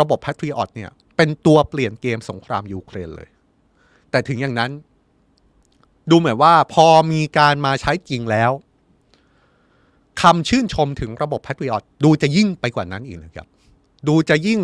[0.00, 3.28] ระบบ Patriot เนี่ยเป็นตัวเปลี่ยนเกมสงครามยูเครนเลย
[4.10, 4.70] แต่ถึงอย่างนั้น
[6.10, 8.50] ดูเหมือนว่าพอมีการมาใช้จริงแล้ว
[10.22, 13.46] คำชื่นชมถึงระบบ Patriot ดูจะยิ่งไปกว่านั้นอีกนะครับ
[14.08, 14.60] ดูจะยิ่ง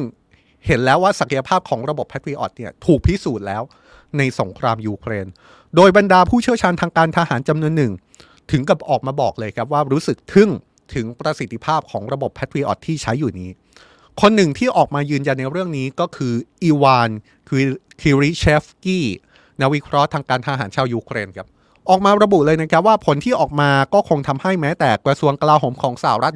[0.67, 3.63] เห็นแล้วว่าศักยภาพของระบบ Patriot เนี่ยถูกพิสูจน์แล้ว
[4.19, 5.27] ในสงครามยูเครน
[5.77, 7.93] โดยบรรดาผู้เชี่ยวชาญทางการทหารจำนวนหนึ่ง
[8.51, 10.51] ถึงกับออกมาบอกเลยครับว่ารู้สึกทึ่ง
[10.95, 13.51] ถึงประสิทธิภาพของระบบ Patriot ที่ใช้อยู่นี้
[14.21, 17.11] คนหนึ่งที่ออกมายืนยันในเรื่องนี้ก็คืออีวาน
[18.01, 19.07] คิริเชฟกี้
[19.61, 21.47] นักวิเคราะห์ทางการทหารชาวยูเครนครับ
[21.89, 26.35] ออกมาระบุเลยนะครับว่าผลที่ออกมาก็คงทำให้แม้แต่กระทรวงกลาโหมของสหรัฐ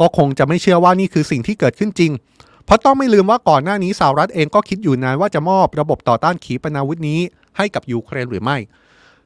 [0.00, 2.12] ก็คงจะไม่เชื่อว่านี่คือสิ่งที่เกิดขึ้นจริง
[2.64, 7.20] เพราะต้องไม่ลืมว่าก่อนหน้านี้สหรัฐเองก็คิดอยู่นานว่าจะมอบระบบต่อต้านขีปนาวุธนี้
[7.56, 8.56] ให้กับยูเครนหรือไม่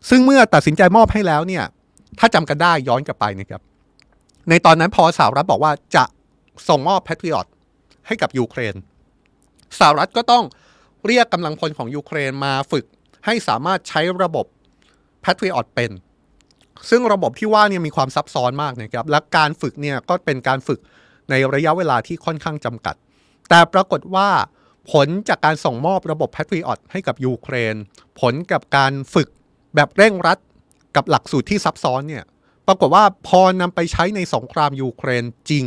[0.09, 1.65] ซึ่งเมื่อตัดสินใจมอบให้แล้วเนี่ย
[2.19, 3.61] ถ้าจำกันได้ย้อนกลับไปนะครับ
[4.51, 6.05] ในตอนนั้นพอสหรัฐบอกว่าจะ
[6.69, 7.47] ส่งมอบแพทริออต
[8.07, 8.75] ให้กับยูเครน
[9.79, 10.45] สหรัฐก็ต้อง
[11.07, 12.85] เรียกกำลังพลของยูเครนมาฝึก
[13.27, 14.47] ให้สามารถใช้ระบบ
[15.25, 15.91] Patriot เป็น
[16.91, 20.81] ซึ่งระบบที่ว่าเนี่ยมีความซับซ้อนมากนะครับ และการฝึกเนี่ยก็เป็นการฝึก
[21.31, 22.95] ในระยะเวลาที่ค่อนข้างจำกัด
[23.49, 24.29] แต่ปรากฏว่า
[24.93, 27.75] ผลจากการส่งมอบระบบ Patriot ให้กับยูเครน
[28.21, 29.29] ผลกับการฝึก
[29.75, 30.39] แบบเร่งรัด
[30.97, 32.25] กับหลักสูตรที่ซับซ้อนเนี่ย
[32.67, 35.65] ปรากฏว่าพอนำไปใช้ในสงครามยูเครนจริง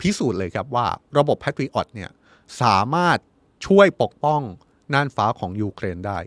[0.00, 0.86] พิสูจน์เลยครับว่า
[1.18, 2.10] ระบบ Patriot เนี่ย
[2.60, 3.18] สามารถ
[3.66, 4.42] ช่วยปกป้อง
[4.92, 6.18] น่านฟ้าของยูเครนได้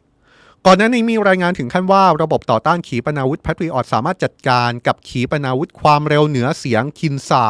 [0.65, 7.45] ก่อนหน้านี้มีรายงานถึงขั้นว่าระบบต่อต้านขีปนาวุธแพทริออตสามารถจัดการกับขีปนาวุธความเร็วเหนือเสียงคินซา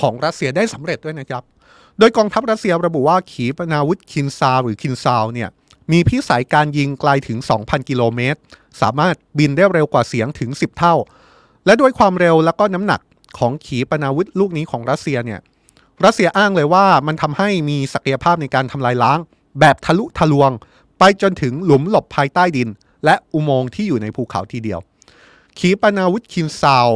[0.00, 1.42] ของรัสเซียได้สำเร็จด้วยนะครับ
[1.98, 5.48] โดยกองทัพรัสเซียระบุว่าขีปนาวุธคินซาหรือคินซาวเนี่ย
[5.92, 8.38] มีพิสัยการยิงไกลถึง 2,000 กิโลเมตร
[8.80, 10.94] สามารถบินได้เร็วกว่าเสียงถึง 10 เท่า
[11.66, 13.00] และด้วยความเร็วและก็น้ำหนัก
[13.38, 15.40] ของขีปนาวุธลูกนี้ของรัสเซียเนี่ย
[16.04, 19.18] รัสเซียอ้างเลยว่ามันทำให้มีศักยภาพในการทำลายล้าง
[19.60, 20.50] แบบทะลุทะลวง
[20.98, 22.68] ไปจนถึงหลุมหลบภายใต้ดิน
[23.04, 24.80] และอุโมงค์ที่อยู่ในภูเขาทีเดียว
[25.58, 26.88] ขีปนาวุธคินซาว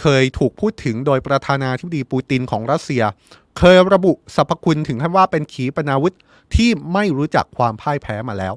[0.00, 3.02] เคยถูกพูดถึงโดยประธานาธิบดีปูตินของรัสเซีย
[3.58, 6.14] เคยระบุสรรพคุณถึงขั้นว่าเป็นขีปนาวุธ
[6.54, 8.54] ที่ไม่รู้จักความพ่ายแพ้มาแล้ว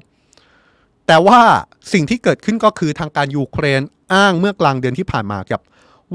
[1.06, 1.40] แต่ว่า
[1.92, 3.82] สิ่งที่เกิดขึ้นก็คือทางการยูเครน
[4.14, 5.62] อ้างเมื่อกลางเดือนที่ผ่านมาครับ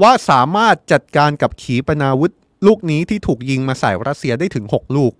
[0.02, 2.32] ว่าสามารถจัดการกับขีปนาวุธ
[2.66, 5.12] ลูกนี้ที่ถูกยิงมาใส่รัสเซียได้ถึง 6 ลูก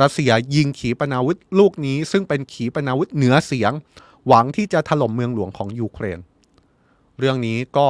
[0.00, 3.72] รัสเซียยิงขีปนาวุธลูกนี้ ซึ่งเป็นขีปนาวุธเหนือเสียง
[4.26, 6.18] หวังที่จะถล่มเมืองหลวงของยูเครน
[7.18, 7.88] เรื่องนี้ก็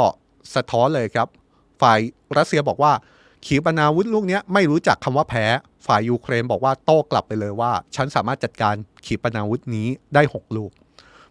[0.55, 1.29] สะท้อนเลยครับ
[1.81, 1.99] ฝ่าย
[2.37, 2.93] รัสเซียบอกว่า
[3.47, 5.47] ขีปนาวุธลูกนี้ไม่รู้จักคำว่าแพ้
[5.87, 8.75] ฝ่ายยูเครนบอกว่าโต้กลับไปเลยว่า ฉันสามารถจัดการ
[9.07, 10.71] ขีปนาวุธนี้ได้ 6 ลูก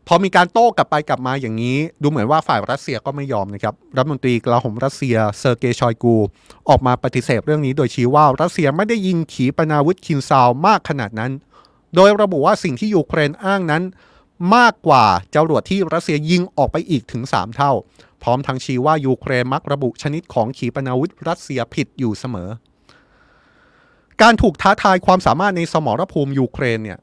[0.08, 6.15] พอมีการโต้กลับไปกลับมาอย่างนี้ ดูเหมือนว่าฝ่ายรัสเซียก็ไม่ยอมนะครับรัฐมนตรีกลาโหมรัสเซียเซอร์เกย์ชอยกู
[6.70, 11.32] ออกมาปฏิเสธเรื่องนี้โดยชี้ว่ารัสเซียไม่ได้ยิงขีปนาวุธคินซาลมากขนาดนั้น
[11.96, 13.84] โดยระบุว่าสิ่งที่ยูเครนอ้างนั้น
[14.56, 17.72] มากกว่าจรวดที่รัสเซียยิงออกไปอีกถึง 3 เท่า
[18.24, 22.50] พร้อมทั้งชี้ว่ายูเครนมักระบุชนิดของขีปนาวุธรัสเซียผิดอยู่เสมอ
[24.22, 27.00] การถูกท้าทายความสามารถในสมรภูมิยูเครนเนี่ย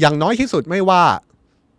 [0.00, 1.04] อย่างน้อยที่สุดไม่ว่า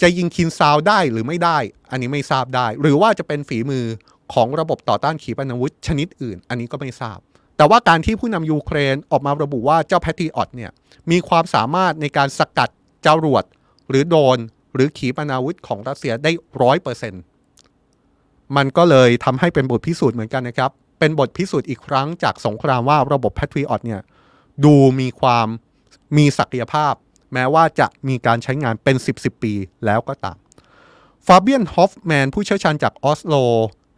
[0.01, 1.58] จะยิงคินซาลได้หรือไม่ได้
[1.91, 3.86] อันนี้ไม่ทราบได้ หรือว่าจะเป็นฝีมือ
[4.34, 7.19] ของระบบต่อต้านขีปนาวุธชนิดอื่น อันนี้ก็ไม่ทราบ
[7.58, 10.71] แต่ว่าการที่ผู้นำยูเครนออกมาระบุว่าเจ้าแพทริออตเนี่ย
[11.12, 12.69] มีความสามารถในการสกัด
[13.06, 13.43] จรวด
[13.89, 14.38] หรือโดรน
[14.73, 17.21] หรือขีปนาวุธของรัสเซียได้ร้อยเปอร์เซ็นต์
[18.56, 24.01] มันก็เลยทำให้เป็นบทพิสูจน์เหมือนกันนะครับ เป็นบทพิสูจน์อีกครั้งจากสงครามว่าระบบแพทริออตเนี่ย
[24.65, 25.47] ดูมีความ
[26.17, 26.93] มีศักยภาพ
[27.34, 29.54] แม้ว่าจะมีการใช้งานเป็น 10 ๆ ปี
[29.86, 30.38] แล้วก็ตาม
[31.26, 33.36] ฟาเบียนฮอฟแมนผู้เชี่ยวชาญจากออสโล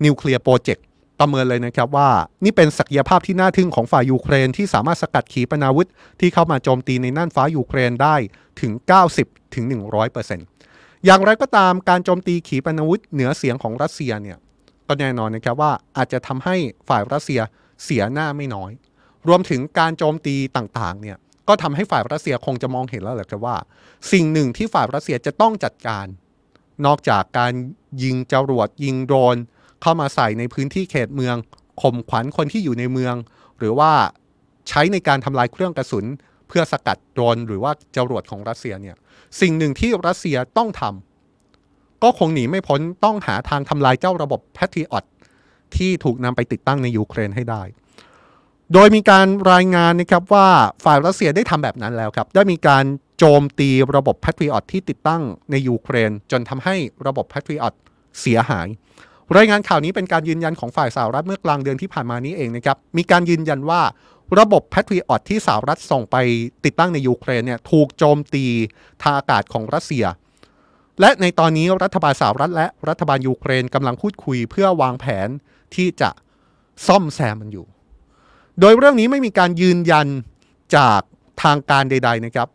[0.06, 0.86] นิวเคลียร์โปรเจกต์
[1.20, 2.10] ประเมินเลยนะครับว่า
[2.44, 5.88] นี่เป็นศักยภาพที่น่าทึ่งของฝ่ายยูเครนที่สามารถสกัดขีปนาวุธ
[6.20, 8.16] ที่เข้ามาโจมตีในน่านฟ้ายูเครนได้
[8.62, 8.72] ถึง
[9.14, 9.66] 90ถึง
[10.36, 14.38] 100%อย่างไรก็ตามการโจมตีขีปนาวุธเหนือเสียงของรัสเซียเนี่ย
[14.88, 16.56] ก็แน่นอนนะครับว่าอาจจะทำให้
[16.88, 17.40] ฝ่ายรัสเซีย
[17.84, 18.72] เสียหน้าไม่น้อย
[19.28, 23.58] รวมถึงการโจมตีต่างๆเนี่ย ก็ทำให้ฝ่ายรัสเซียคงจะมองเห็นแล้วแหละครับว่า
[24.12, 26.06] สิ่งหนึ่งที่ฝ่ายรัสเซียจะต้องจัดการ
[26.86, 27.54] นอกจากการ
[28.04, 29.38] ยิงจรวดยิงโดรน
[29.82, 31.36] เข้ามาใส่ในพื้นที่เขตเมือง
[31.82, 33.16] ข่มขวัญคนที่อยู่ในเมือง
[33.60, 33.92] หรือว่า
[34.70, 36.06] ใช้ในการทำลายเครื่องกระสุน
[36.48, 38.96] เพื่อสกัดโดรนหรือว่าจรวดของรัสเซียเนี่ย
[39.42, 45.06] สิ่งหนึ่งที่รัสเซียต้องทำก็คงหนีไม่พ้นต้องหาทางทำลายเจ้าระบบแพทริออต
[45.76, 47.64] ที่ถูกนำไปติดตั้งในยูเครนให้ได้
[48.74, 50.48] โดยมีการรายงานนะครับว่า
[50.86, 52.86] ฝ่ายรัสเซียได้ทำแบบนั้นแล้วครับ ได้มีการ
[53.18, 56.76] โจมตีระบบ Patriot ที่ติดตั้งในยูเครน จนทำให้
[57.08, 57.74] ระบบ Patriot
[58.20, 58.68] เสียหาย
[59.38, 63.82] รายงานข่าวนี้เป็นการยืนยันของฝ่ายสหรัฐเมื่อกลางเดือนที่ผ่านมานี้เองนะครับ มีการยืนยันว่า
[64.40, 66.16] ระบบ Patriot ที่สหรัฐส่งไป
[66.66, 68.46] ติดตั้งในยูเครนเนี่ยถูกโจมตี
[69.04, 70.06] ทางอากาศของรัสเซีย
[71.00, 75.30] และในตอนนี้รัฐบาลสหรัฐและรัฐบาลยูเครนกำลังพูดคุยเพื่อวางแผน
[75.76, 76.10] ที่จะ
[76.88, 77.66] ซ่อมแซมมันอยู่
[78.60, 80.08] โดยเรื่องนี้ไม่มีการยืนยัน
[80.76, 81.02] จาก
[81.44, 82.48] ทางการใด ๆ นะครับ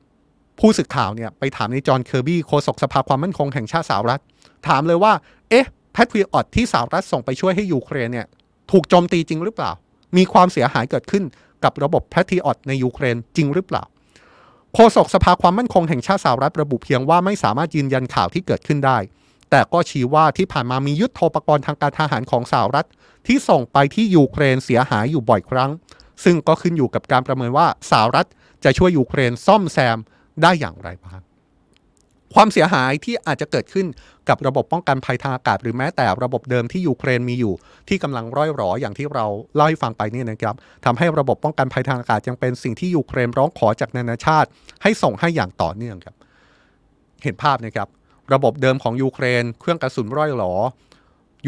[0.58, 4.20] ผู้สื่อข่าวเนี่ยไปถามนายจอห์นเคอร์บี้โฆษกสภาความมั่นคงแห่งชาติสหรัฐ
[4.68, 5.12] ถามเลยว่า
[5.50, 8.26] เอ๊ะแพทริออตที่สหรัฐส่งไปช่วยให้ยูเครนเนี่ย
[8.70, 9.70] ถูกโจมตีจริงหรือเปล่า
[10.16, 11.24] มีความเสียหายเกิดขึ้น
[11.64, 13.82] กับระบบแพทริออตในยูเครนจริงหรือเปล่า
[14.74, 18.98] โฆษกสภาความมั่นคงแห่งชาติสหรัฐระบุเพียงว่าไม่สามารถยืนยันข่าวที่เกิดขึ้นได้
[19.50, 22.86] แต่ก็ชี้ว่าที่ผ่านมามียุทธโธปกรณ์ทางการทหารของสหรัฐ
[23.26, 25.70] ที่ส่งไปที่ยูเครนเสียหายอยู่บ่อยครั้ง
[26.24, 28.26] ซึ่งก็ขึ้นอยู่กับการประเมินว่าสหรัฐ
[28.64, 29.98] จะช่วยยูเครนซ่อมแซม
[30.42, 31.20] ได้อย่างไรบ้าง
[32.34, 33.86] ความเสียหายที่อาจจะเกิดขึ้น
[34.28, 37.54] กับระบบป้องกันภัยทางอากาศ หรือแม้แต่ระบบเดิมที่ยูเครนมีอยู่
[37.88, 44.48] ที่กำลังร่อยหรออย่างที่เราเล่าให้ฟังไปนี่นะครับทำให้ระบบป้องกันภัยทางอากาศยังเป็นสิ่งที่ยูเครนร้องขอจากนานาชาติ
[44.82, 46.16] ให้ส่งให้อย่างต่อเนื่องครับ
[47.22, 47.88] เห็นภาพนะครับ
[48.34, 50.54] ระบบเดิมของยูเครน เครื่องกระสุนร่อยหรอ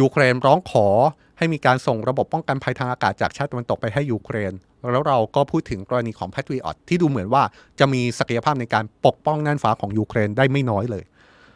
[0.00, 0.86] ยูเครนร้องขอ
[1.38, 4.52] ให้มีการส่งระบบป้องกันภัยทางอากาศจากชาติตะวันตกไปให้ยูเครน
[4.92, 7.42] แล้วเราก็พูดถึงกรณีของแพทริออตที่ดูเหมือนว่า
[7.78, 11.04] จะมีศักยภาพในการปกป้องน่านฟ้าของยูเครนได้ไม่น้อยเลย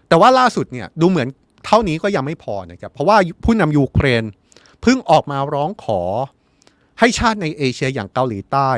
[0.09, 1.29] แต่ว่าล่าสุดเนี่ยดูเหมือน
[1.67, 4.25] เท่านี้ก็ยังไม่พอนะครับเพราะว่าผู้นำยูเครน
[4.83, 6.01] เพิ่งออกมาร้องขอ
[6.99, 8.71] ให้ชาติในเอเชียอย่างเกาหลีใต้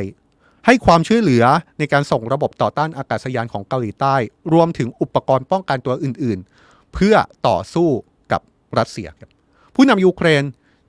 [0.71, 1.45] ให้ความช่วยเหลือ
[1.79, 4.15] ในการส่งระบบต่อต้านอากาศยานของเกาหลีใต้
[4.53, 7.15] รวมถึงอุปกรณ์ป้องกันตัวอื่นๆ เพื่อ
[7.49, 7.89] ต่อสู้
[8.33, 8.41] กับ
[8.79, 9.31] รัสเซียครับ
[9.75, 10.45] ผู้นำยูเครน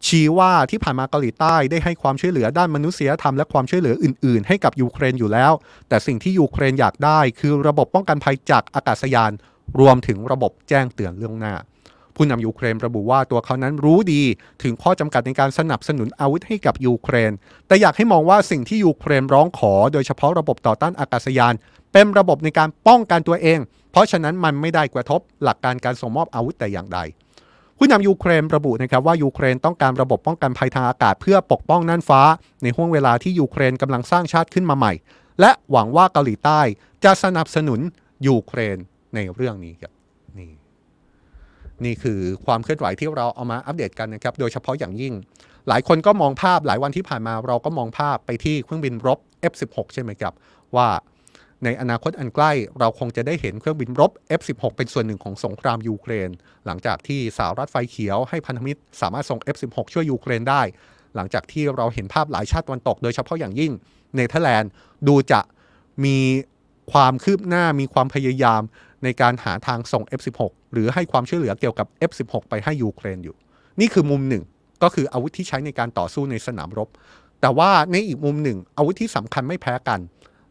[0.07, 5.51] ชี้ว่าที่ผ่านมาเกาหลีใต้ได้ให้ความช่วยเหลือด้านมนุษยธรรมและความช่วยเหลืออื่น ๆ ให้กับยูเครนอยู่แล้ว
[5.89, 9.31] แต่สิ่งที่ยูเครนอยากได้คือระบบป้องกันภัยจากอากาศยาน
[9.79, 11.55] รวมถึงระบบแจ้งเตือนเรื่องหน้า
[12.21, 14.23] ผู้นำยูเครนระบุว่าตัวเขานั้นรู้ดี
[14.63, 17.31] ถึงข้อจำกัดในการสนับสนุนอาวุธให้กับยูเครน
[17.67, 21.53] แต่อยากให้มองว่าสิ่งที่ยูเครนร้องขอ โดยเฉพาะระบบต่อต้านอากาศยาน
[21.93, 23.59] เป็นระบบในการป้องกันตัวเอง
[23.91, 26.99] เพราะฉะนั้นมันไม่ได้กระทบหลักการการส่งมอบอาวุธแต่อย่างใด
[27.77, 32.21] ผู้นำยูเครนระบุนะครับว่ายูเครนต้องการระบบป้องกันภัยทางอากาศเพื่อปกป้องน่านฟ้า
[32.63, 34.93] ในห่วงเวลาที่ยูเครนกำลังสร้างชาติขึ้นมาใหม่
[35.39, 36.61] และหวังว่าเกาหลีใต้
[37.03, 37.79] จะสนับสนุน
[38.27, 38.77] ยูเครน
[39.15, 39.98] ในเรื่องนี้ครับ
[41.85, 45.13] นี่คือความเคลื่อนไหวที่เราเอามาอัปเดตกันนะครับ โดยเฉพาะอย่างยิ่ง
[45.67, 49.19] หลายคนก็มองภาพหลายวันที่ผ่านมาเราก็มองภาพไปที่เครื่องบินรบ
[49.51, 50.33] F16 ใช่ไหมครับ
[50.75, 50.87] ว่า
[51.63, 56.29] ในอนาคตอันใกล้เราคงจะได้เห็นเครื่องบินรบ F16 เป็นส่วนหนึ่งของสงครามยูเครน
[56.65, 60.61] หลังจากที่สหรัฐไฟเขียวให้พันธมิตรสามารถส่ง F16 ช่วยยูเครนได้
[61.15, 63.71] หลังจากที่เราเห็นภาพหลายชาติตะวันตก โดยเฉพาะอย่างยิ่ง
[64.15, 64.71] เนเธอร์แลนด์
[65.07, 65.41] ดูจะ
[66.03, 66.17] มี
[66.91, 68.61] ความคืบหน้ามีความพยายาม
[69.03, 70.39] ในการหาทางส่ง F16
[70.73, 73.35] หรือให้ความช่วยเหลือเกี่ยวกับ F16 ไปให้ยูเครนอยู่
[73.79, 74.43] นี่คือมุมหนึ่ง
[74.83, 76.89] ก็คืออาวุธที่ใช้ในการต่อสู้ในสนามรบ
[77.41, 79.99] แต่ว่าในอีกมุมหนึ่ง อาวุธที่สำคัญไม่แพ้กัน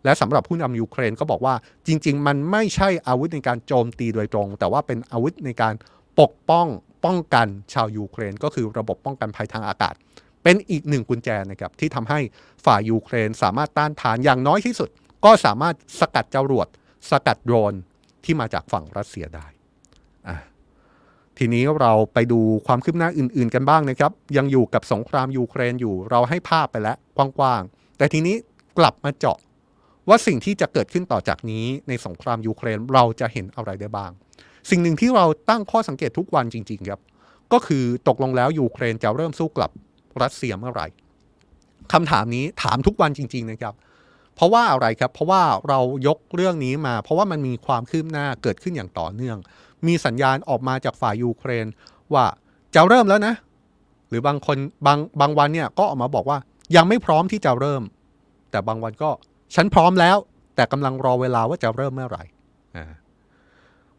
[0.04, 1.54] และสำหรับผู้นำยูเครนก็บอกว่า
[1.86, 5.74] จริง ๆ มันไม่ใช่อาวุธในการโจมตีโดยตรง แต่ว่าเป็นอาวุธในการ
[6.20, 6.66] ปกป้อง
[7.04, 9.94] ป้องกันชาวยูเครน ก็คือระบบป้องกันภัยทางอากาศ
[10.42, 12.20] เป็นอีกหนึ่งกุญแจนะครับที่ทำให้
[12.64, 14.90] ฝ่ายยูเครนสามารถต้านทานอย่างน้อยที่สุด
[15.24, 16.68] ก็สามารถสกัดจรวด
[17.10, 17.74] สกัดโดรน
[18.24, 19.46] ที่มาจากฝั่งรัสเซียได้
[21.38, 28.36] ทีนี้เราไปดูความคืบหน้าอื่น ๆ กันบ้างนะครับ ยังอยู่กับสงครามยูเครนอยู่เราให้ภาพไปแล้วกว้าง ๆ แต่ทีนี้
[28.78, 29.38] กลับมาเจาะ
[30.08, 34.10] ว่าสิ่งที่จะเกิดขึ้นต่อจากนี้ในสงครามยูเครนเราจะเห็นอะไรได้บ้าง
[34.70, 37.00] สิ่งหนึ่งที่เราตั้งข้อสังเกตทุกวันจริง ๆ ครับ
[37.52, 39.70] ก็คือตกลงแล้วยูเครนจะเริ่มสู้กลับ
[40.22, 40.86] รัสเซียเมื่อไหร่
[41.92, 43.74] คำถามนี้ถามทุกวันจริง ๆ นะครับ
[44.38, 49.36] เพราะว่าอะไรครับ เพราะว่าเรายกเรื่องนี้มา เพราะว่ามันมีความคืบหน้าเกิดขึ้นอย่างต่อเนื่อง
[49.86, 51.66] มีสัญญาณออกมาจากฝ่ายยูเครน
[52.14, 52.24] ว่า
[52.74, 53.34] จะเริ่มแล้วนะ
[54.08, 56.38] หรือบางคนบางบางวันเนี่ยก็ออกมาบอกว่า
[56.76, 57.82] ยังไม่พร้อมที่จะเริ่ม
[58.50, 59.10] แต่บางวันก็
[59.54, 60.16] ฉันพร้อมแล้ว
[60.56, 62.24] แต่กำลังรอเวลาว่าจะเริ่มเมื่อไหร่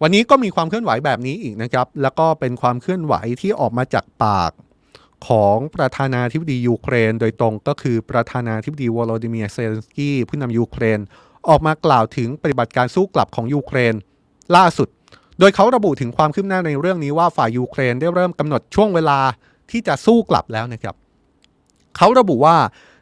[0.02, 4.52] วันนี้ก็มีความเคลื่อนไหวแบบนี้อีกนะครับ แล้วก็เป็นความเคลื่อนไหวที่ออกมาจากปาก
[5.28, 11.00] ของประธานาธิบดียูเครน โดยตรงก็คือประธานาธิบดีวโลดิเมียเซเลนสกี้ผู้นำยูเครน
[11.50, 13.94] ออกมากล่าวถึงปฏิบัติการสู้กลับของยูเครน
[14.56, 14.88] ล่าสุด
[15.40, 19.20] โดยเขาระบุถึงความคืบหน้าในเรื่องนี้ว่าฝ่ายยูเครนได้เริ่มกำหนดช่วงเวลา
[19.72, 20.96] ที่จะสู้กลับแล้วนะครับ
[21.98, 22.58] เขาระบุว่า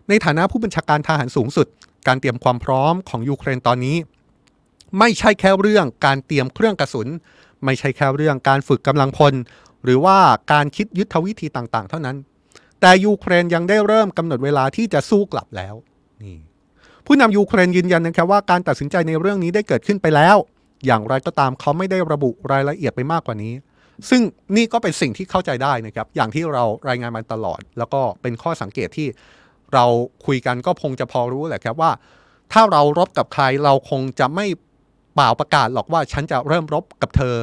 [0.09, 1.67] ในฐานะผู้บัญชาการทหารสูงสุด
[2.07, 3.97] การเตรียมความพร้อมของยูเครนตอนนี้
[4.99, 7.07] ไม่ใช่แค่เรื่องการเตรียมเครื่องกระสุน
[7.65, 9.33] ไม่ใช่แค่เรื่องการฝึกกำลังพล
[9.87, 10.17] หรือว่า
[10.51, 12.17] การคิดยุทธวิธีต่าง ๆ เท่านั้น
[12.81, 15.75] แต่ยูเครนยังได้เริ่มกำหนดเวลาที่จะสู้กลับแล้ว
[16.23, 16.37] นี่
[17.05, 20.37] ผู้นำยูเครนยืนยันนะครับว่าการตัดสินใจในเรื่องนี้ได้เกิดขึ้นไปแล้ว
[20.85, 23.53] อย่างไรก็ตามเขาไม่ได้ระบุรายละเอียดไปมากกว่านี้
[24.09, 24.21] ซึ่ง
[24.55, 29.07] นี่ก็เป็นสิ่งที่เข้าใจได้นะครับ อย่างที่เรารายงานมาตลอด แล้วก็เป็นข้อสังเกตที่
[29.73, 29.85] เรา
[30.25, 31.91] คุยกันก็คงจะพอรู้แหละครับว่า
[32.53, 34.45] ถ้าเรารบกับใครเราคงจะไม่
[35.15, 37.35] เปล่าประกาศหรอกว่าฉันจะเริ่มรบกับเธอ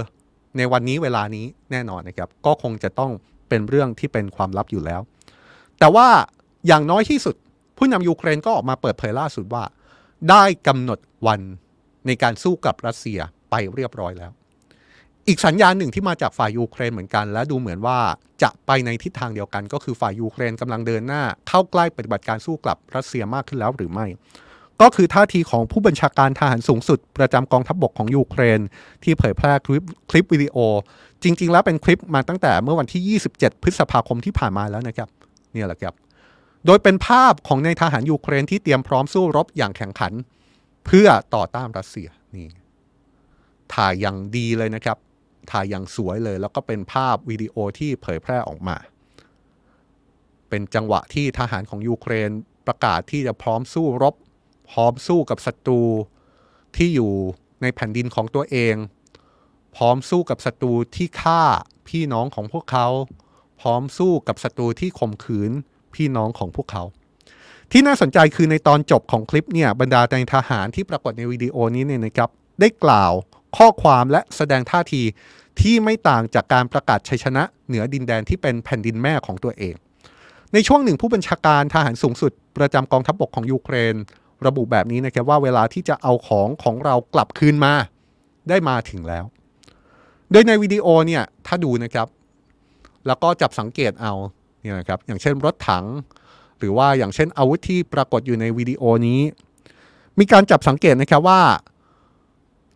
[0.57, 3.13] ในวันนี้เวลานี้แน่นอนนะครับ ก็คงจะต้อง
[3.49, 5.01] เป็นเรื่องที่เป็นความลับอยู่แล้ว
[5.79, 6.09] แต่ว่า
[6.67, 7.37] อย่างน้อยที่สุด
[7.79, 9.65] ผู้นำยูเครนก็ออกมาเปิดเผยล่าสุดว่า
[10.31, 11.41] ได้กำหนดวัน
[12.07, 13.19] ในการสู้กับรัสเซีย
[13.51, 14.33] ไปเรียบร้อยแล้ว
[15.29, 17.99] อีกสัญญาณหนึ่งที่มาจากฝ่ายยูเครนเหมือนกัน และดูเหมือนว่า
[18.43, 24.07] จะไปในทิศทางเดียวกัน ก็คือฝ่ายยูเครนกำลังเดินหน้า เข้าใกล้ปฏิบัติการสู้กลับรัสเซียมากขึ้นแล้วหรือไม่
[24.83, 28.61] ก็คือท่าทีของผู้บัญชาการทหารสูงสุด ประจำกองทัพบบกของยูเครน
[29.03, 30.57] ที่เผยแพร่คลิปคลิปวิดีโอ
[31.23, 35.09] จริง ๆ แล้วเป็นคลิปมาตั้งแต่เมื่อวันที่ 27 พฤษภาคมที่ผ่านมาแล้วนะครับ
[35.53, 35.95] เนี่ยแหละครับ
[36.67, 40.13] โดยเป็นภาพของในทหารยูเครนที่เตรียมพร้อมสู้รบอย่างแข่งขัน
[40.87, 42.49] เพื่อต่อต้านรัสเซียนี่
[43.75, 44.99] ถ่ายอย่างดีเลยนะครับ
[45.51, 48.77] ถ่ายอย่างสวยเลย แล้วก็เป็นภาพวิดีโอที่เผยแพร่ออกมา
[50.49, 52.31] เป็นจังหวะที่ทหารของยูเครน
[52.67, 54.15] ประกาศที่จะพร้อมสู้รบ
[54.71, 55.83] พร้อมสู้กับศัตรู
[56.77, 57.13] ที่อยู่
[57.63, 58.75] ในแผ่นดินของตัวเอง
[59.77, 61.43] พร้อมสู้กับศัตรูที่ฆ่า
[61.89, 62.87] พี่น้องของพวกเขา
[63.61, 65.53] พร้อมสู้กับศัตรูที่ข่มขืน
[65.95, 66.83] พี่น้องของพวกเขา
[67.73, 73.13] ที่น่าสนใจคือในตอนจบของคลิปเนี่ยบรรดาในทหารที่ปรากฏในวิดีโอนี้เนี่ยนะครับ ได้กล่าว
[73.57, 75.03] ข้อความและแสดงท่าที
[75.61, 79.75] ที่ไม่ต่างจากการประกาศชัยชนะ เหนือดินแดนที่เป็นแผ่นดินแม่ของตัวเอง
[80.53, 83.95] ในช่วงหนึ่งผู้บัญชาการทหารสูงสุด ประจำกองทัพบบกของยูเครน
[84.47, 87.73] ระบุแบบนี้นะครับว่าเวลาที่จะเอาของของเรากลับคืนมา
[88.49, 89.25] ได้มาถึงแล้ว
[90.31, 92.07] โดยในวิดีโอเนี่ยถ้าดูนะครับ
[93.07, 94.13] แล้วก็จับสังเกตเอา
[94.61, 95.85] เนี่ยนะครับอย่างเช่นรถถัง
[96.59, 99.21] หรือว่าอย่างเช่นอาวุธที่ปรากฏอยู่ในวิดีโอนี้
[100.19, 101.41] มีการจับสังเกตนะครับว่า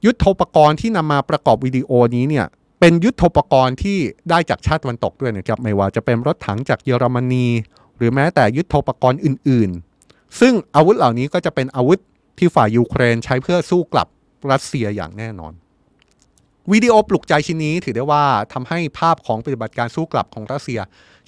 [0.04, 2.46] ยุทโธปกรณ์ที่นำมาประกอบวิดีโอนี้เนี่ย
[2.81, 3.98] เป็นยุทโธปกรณ์ที่
[4.31, 7.46] ได้จากชาติตะวันตกด้วยนะครับ ไม่ว่าจะเป็นรถถังจากเยอรมนี
[7.96, 9.70] หรือแม้แต่ยุทโธปกรณ์อื่น
[10.41, 11.99] ซึ่งอาวุธเหล่านี้ก็จะเป็นอาวุธ
[12.38, 14.09] ที่ฝ่ายยูเครนใช้เพื่อสู้กลับ
[14.51, 15.53] รัสเซียอย่างแน่นอน
[16.73, 20.81] วิดีโอปลุกใจชิ้นนี้ถือได้ว่าทำให้ภาพของปฏิบัติการสู้กลับของรัสเซีย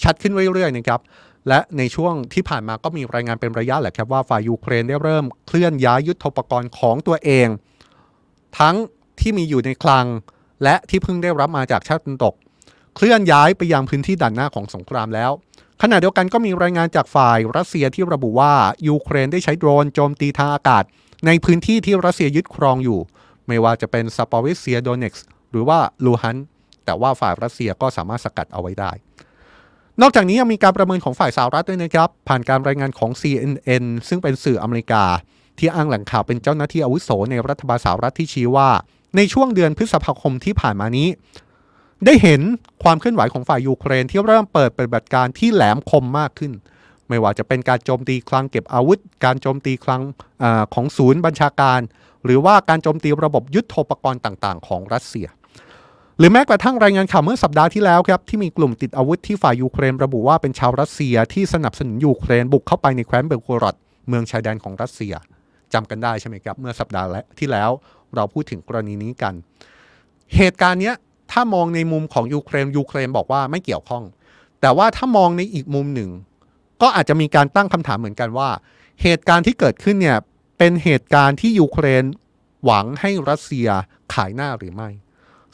[0.03, 1.01] ชัดขึ้นเรื่อยๆนะครับ
[1.49, 7.49] และในช่วงที่ผ่านมาก็มีรายงานเป็นระยะแหละครับว่าฝ่ายยูเครนได้เริ่มเคลื่อนย้ายยุทธปกรณ์ของตัวเอง
[8.59, 8.77] ทั้ง
[9.21, 10.07] ที่มีอยู่ในคลัง
[10.63, 12.35] และที่เพิ่งได้รับมาจากชาติตะวันตก
[12.97, 15.31] เคลื่อนย้ายไปยังพื้นที่ด่านหน้าของสงครามแล้ว
[15.83, 18.53] ขณะเดียวกันก็มีรายงานจากฝ่ายรัสเซียที่ระบุว่า
[18.89, 20.85] ยูเครนได้ใช้โดรนโจมตีทางอากาศ
[21.27, 23.01] ในพื้นที่ที่รัสเซียยึดครองอยู่
[23.47, 26.37] ไม่ว่าจะเป็นซาปอริเซียโดเน็กซ์หรือว่าลูฮัน
[26.85, 28.91] แต่ว่าฝ่ายรัสเซียก็สามารถสกัดเอาไว้ได้
[30.01, 35.05] นอกจากนี้ยังมีการประเมินของฝ่ายสหรัฐด้วยนะครับ ผ่านการรายงานของ CNN ซึ่งเป็นสื่ออเมริกา
[35.59, 38.69] ที่อ้างแหล่งข่าวเป็นเจ้าหน้าที่อาวุโสในรัฐบาลสหรัฐที่ชี้ว่า
[39.17, 41.09] ในช่วงเดือนพฤษภาคมที่ผ่านมานี้
[42.07, 42.41] ได้เห็น
[42.83, 46.53] ความเคลื่อนไหวของฝ่ายยูเครนที่เริ่มเปิดปฏิบัติการที่แหลมคมมากขึ้น
[47.09, 50.03] ไม่ว่าจะเป็นการโจมตีคลังเก็บอาวุธ การโจมตีคลัง
[50.43, 51.81] อของศูนย์บัญชาการ
[52.25, 55.27] หรือว่าการโจมตีระบบยุทโธปกรณ์ต่าง ๆ ของรัสเซีย
[56.19, 63.77] หรือแม้กระทั่งรายงานข่าวเมื่อสัปดาห์ที่แล้วครับที่มีกลุ่มติดอาวุธที่ฝ่ายยูเครนระบุว่าเป็นชาวรัสเซียที่สนับสนุนยูเครนบุกเข้าไปในแคว้นเบลโกรด
[64.09, 65.15] เมืองชายแดนของรัสเซีย
[65.73, 67.07] จำกันได้ใช่ไหมครับเมื่อสัปดาห์
[67.39, 67.71] ที่แล้ว
[68.15, 69.35] เราพูดถึงกรณีนี้กัน
[70.37, 70.95] เหตุการณ์เนี้ย
[71.33, 74.05] ถ้ามองในมุมของยูเครนยูเครนบอกว่าไม่เกี่ยวข้อง
[74.61, 76.11] แต่ว่าถ้ามองในอีกมุมหนึ่ง
[76.83, 78.51] ก็อาจจะมีการตั้งคำถามเหมือนกันว่า
[79.03, 80.19] เหตุการณ์ที่เกิดขึ้นเนี่ย
[80.59, 82.05] เป็นเหตุการณ์ที่ยูเครน
[82.65, 83.69] หวังให้รัสเซีย
[84.15, 84.89] ขายหน้าหรือไม่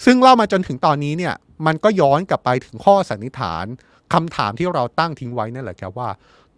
[0.04, 1.34] ซึ่งเล่ามาจนถึงตอนนี้เนี่ย
[1.66, 3.64] มันก็ย้อนกลับไปถึงข้อสันนิษฐาน
[4.14, 6.10] คำถามที่เราตั้งทิ้งไว้นั่นแหละครับว่า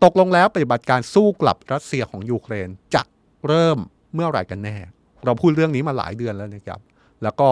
[0.05, 3.03] ตกลงแล้วปฏิบัติการสู้กลับรัสเซียของยูเครนจะ
[3.47, 3.79] เริ่ม
[4.15, 4.77] เมื่อไหร่กันแน่
[5.25, 6.81] เราพูดเรื่องนี้มาหลายเดือนแล้วนะครับ
[7.23, 7.49] แล้วก็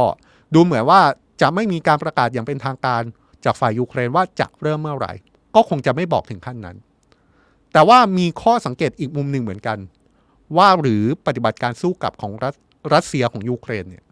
[0.54, 1.00] ดูเหมือนว่า
[1.40, 3.02] จะไม่มีการประกาศอย่างเป็นทางการ
[3.44, 5.12] จากฝ่ายยูเครนว่าจะเริ่มเมื่อไหร่
[5.54, 6.76] ก็คงจะไม่บอกถึงขั้นนั้น
[7.72, 9.78] แต่ว่ามีข้อสังเกตอีกมุมหนึ่งเหมือนกัน
[10.56, 12.54] ว่าหรือปฏิบัติการสู้กลับของรัส
[12.92, 14.04] รัสเซียของยูเครนเนี่ย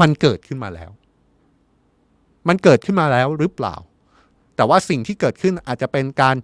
[0.00, 0.90] มันเกิดขึ้นมาแล้ว
[2.48, 3.76] มันเกิดขึ้นมาแล้วหรือเปล่า
[4.56, 6.36] แต่ว่าสิ่งที่เกิดขึ้นอาจจะเป็นการ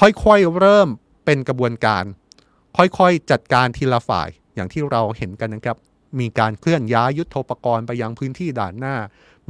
[0.00, 0.88] ค่อยๆเริ่ม
[1.24, 2.04] เป็นกระบวนการ
[2.76, 5.76] ค่อยๆจัดการทีละฝ่ายอย่างที่เราเห็นกันนะครับ
[6.20, 8.96] มีการเคลื่อนย้ายยุทโธปกรณ์ไปยังพื้นที่ด่านหน้า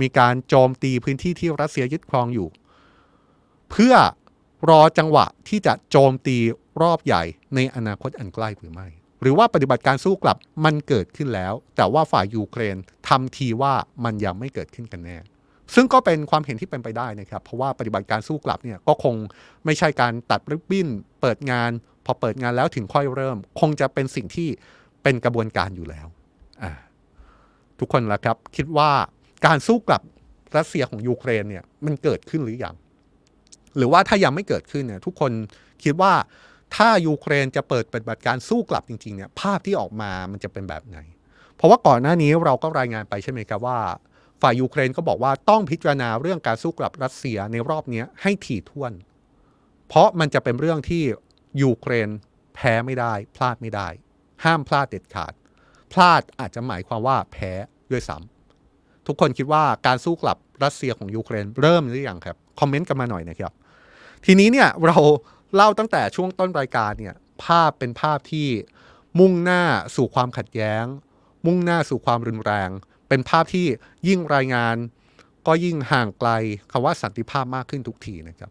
[0.01, 2.49] มีการโจมตีพื้นที่ที่รัสเซียยึดครองอยู่
[3.71, 3.95] เพื่อ
[4.71, 6.37] รอจังหวะที่จะโจมตี
[6.83, 7.23] รอบใหญ่
[7.55, 8.89] ในอนาคตอันใกล้หรือไม่
[9.23, 12.77] หรือว่าปฏิบัติการสู้กลับมันเกิดขึ้นแล้ว แต่ว่าฝ่ายยูเครน
[13.09, 13.73] ทำทีว่า
[14.05, 15.19] มันยังไม่เกิดขึ้นกันแน่
[15.75, 19.15] ซึ่งก็เป็นความเห็นที่เป็นไปได้นะครับ เพราะว่าปฏิบัติการสู้กลับเนี่ยก็คง
[19.65, 20.89] ไม่ใช่การตัดริบบิ้น
[21.21, 21.71] เปิดงาน
[22.05, 24.49] พอเปิดงานแล้วถึงค่อยเริ่ม คงจะเป็นสิ่งที่
[25.03, 26.07] เป็นกระบวนการอยู่แล้ว
[27.79, 28.91] ทุกคนละครับคิดว่า
[29.47, 30.03] การสู้กลับ
[30.57, 32.75] รัสเซียของยูเครนเนี่ยมันเกิดขึ้นหรือยัง
[33.77, 35.33] หรือว่าถ้ายังไม่เกิดขึ้นเนี่ยทุกคน
[35.85, 36.13] คิดว่า
[36.77, 40.99] ถ้ายูเครนจะเปิดปฏิบัติการสู้กลับจริงๆเนี่ยภาพที่ออกมามันจะเป็นแบบไหน
[41.57, 43.79] เพราะว่าก่อนหน้านี้เราก็รายงานไปใช่ไหมครับว่า
[44.43, 48.93] ฝ่ายยูเครนก็บอกว่าต้องพิจารณาเรื่องการสู้กลับรัสเซียในรอบนี้ให้ถี่ถ้วน
[49.89, 51.05] เพราะมันจะเป็นเรื่องที่
[51.63, 52.09] ยูเครน
[52.55, 53.89] แพ้ไม่ได้ พลาดไม่ได้
[54.45, 55.33] ห้ามพลาดเด็ดขาด
[55.93, 57.53] พลาดอาจจะหมายความว่าแพ้
[57.91, 58.38] ด้วยซ้ำ
[59.09, 63.53] ทุกคนคิดว่าการสู้กลับรัสเซียของยูเครนเริ่มหรือยังครับ คอมเมนต์กันมาหน่อยนะครับ
[64.25, 64.99] ทีนี้เนี่ยเรา
[65.55, 68.49] เล่าตั้งแต่ช่วงต้นรายการเนี่ยภาพเป็นภาพที่
[69.19, 69.63] มุ่งหน้า
[69.97, 70.85] สู่ความขัดแย้ง
[71.47, 72.71] มุ่งหน้าสู่ความรุนแรง
[73.09, 73.67] เป็นภาพที่
[74.09, 74.77] ยิ่งรายงาน
[75.47, 76.31] ก็ยิ่งห่างไกล
[76.71, 78.51] คำว่าสันติภาพมากขึ้นทุกทีนะครับ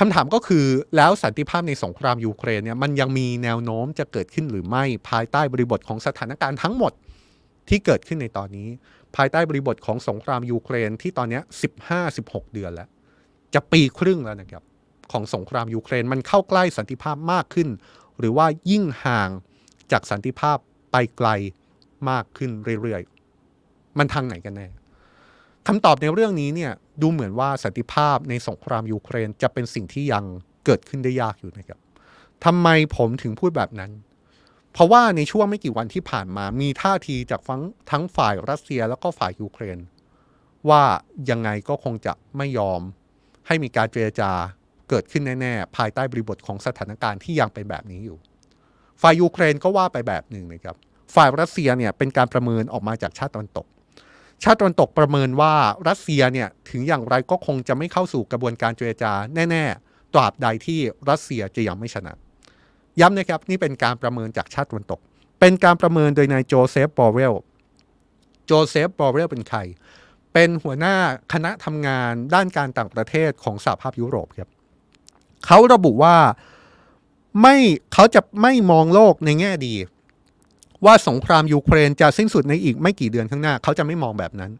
[0.00, 6.92] คำถามก็คือแล้วสันติภาพในสงครามยูเครนเนี่ยมันยังมีแนวโน้มจะเกิดขึ้นหรือไม่ภายใต้บริบทของสถานการณ์ทั้งหมด
[7.68, 8.68] ที่เกิดขึ้นในตอนนี้
[9.18, 11.40] ภายใต้บริบทของสงครามยูเครนที่ตอนนี้
[11.96, 12.88] 15-16 เดือนแล้ว
[13.54, 14.62] จะปีครึ่งแล้วนะครับ
[15.12, 17.68] ของสงครามยูเครนมันเข้าใกล้สันติภาพมากขึ้น
[18.18, 19.30] หรือว่ายิ่งห่าง
[19.92, 20.58] จากสันติภาพ
[20.92, 21.28] ไปไกล
[22.10, 22.50] มากขึ้น
[22.82, 24.66] เรื่อยๆ มันทางไหนกันแน่
[25.66, 30.24] คำตอบในเรื่องนี้เนี่ยดูเหมือนว่าสันติภาพในสงครามยูเครนจะเป็นสิ่งที่ยัง
[30.64, 31.78] เกิดขึ้นได้ยากอยู่นะครับ
[32.44, 33.90] ทำไมผมถึงพูดแบบนั้น
[34.78, 39.78] เพราะว่าในช่วงไม่กี่วันที่ผ่านมามีท่าทีจากทั้งทั้งฝ่ายรัสเซียแล้วก็ฝ่ายยูเครน
[40.68, 40.82] ว่า
[41.30, 42.80] ยังไงก็คงจะไม่ยอม
[43.46, 44.30] ให้มีการเจรจา
[44.88, 48.18] เกิดขึ้นแน่ ๆ ภายใต้บริบทของสถานการณ์ที่ยังเป็นแบบนี้อยู่
[49.02, 50.76] ฝ่ายยูเครนก็ว่าไปแบบหนึ่งนะครับ
[51.14, 53.66] ฝ่ายรัสเซียเนี่ยเป็นการประเมินออกมาจากชาติตะวันตก
[54.42, 55.54] ชาติตะวันตกประเมินว่า
[55.88, 59.12] รัสเซียเนี่ยถึงอย่างไรก็คงจะไม่เข้าสู่กระบวนการเจรจา
[59.50, 62.14] แน่ ๆ ตราบใดที่รัสเซียจะยังไม่ชนะ
[63.00, 65.00] ย้ำนะครับนี่เป็นการประเมินจากชาติตะวันตก
[65.40, 67.34] เป็นการประเมินโดยนายโจเซฟบอเรล
[68.46, 69.58] โจเซฟบอเรลเป็นใคร
[70.32, 70.94] เป็นหัวหน้า
[71.32, 74.50] คณะทำงานด้านการต่างประเทศของสหภาพยุโรปครับ
[75.46, 76.16] เขาระบุว่า
[77.42, 77.56] ไม่
[77.94, 79.74] เขาจะไม่มองโลกในแง่ดี
[80.84, 84.52] ว่าสงครามยูเครนจะสิ้นสุดในอีกไม่กี่เดือนข้างหน้า เขาจะไม่มองแบบนั้น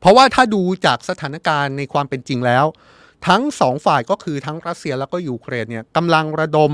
[0.00, 2.64] เพราะว่าถ้าดูจากสถานการณ์ในความเป็นจริงแล้ว
[3.26, 6.72] ทั้งสองฝ่ายก็คือทั้งรัสเซียแล้วก็ยูเครนเนี่ยกำลังระดม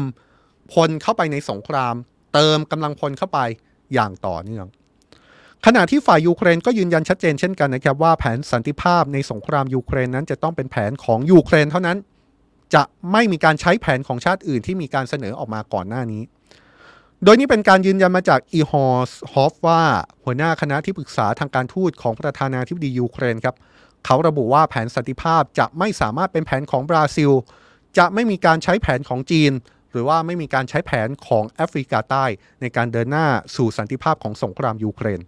[0.73, 1.95] พลเข้าไปในสงคราม
[2.35, 3.39] เติมกำลังพลเข้าไป
[3.95, 4.67] อย่างต่อเนื่อง
[5.67, 11.99] ขณะที่ฝ่ายยูเครนก็ยืนยันชัดเจนเช่นกันนะครับว่าแผนสันติภาพในสงครามยูเครนนั้นจะต้องเป็นแผนของยูเครนเท่านั้น
[12.75, 12.83] จะ
[13.13, 16.23] ไม่มีการใช้แผนของชาติอื่นที่มีการเสนอออกมาก่อนหน้านี้
[17.25, 19.83] โดยนี้เป็นการยืนยันมาจากอีฮอร์ โชฟควา
[20.25, 23.57] หัวหน้าคณะที่ปรึกษาทางการทูตของประธานาธิบดียูเครนครับ
[24.07, 27.31] เขาระบุว่าแผนสันติภาพจะไม่สามารถเป็นแผนของบราซิล
[27.99, 29.53] จะไม่มีการใช้แผนของจีน
[29.93, 32.25] หรือว่าไม่มีการใช้แผนของแอฟริกาใต้
[32.61, 33.27] ในการเดินหน้า
[33.57, 35.21] สู่สันติภาพของสงครามยูเครน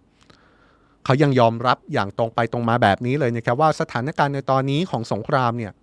[1.05, 5.73] เขายังยอมรับอย่างตรงไปตรงมาแบบนี้เลยนะครับว่าสถานการณ์ในตอนนี้ของสงครามเนี่ย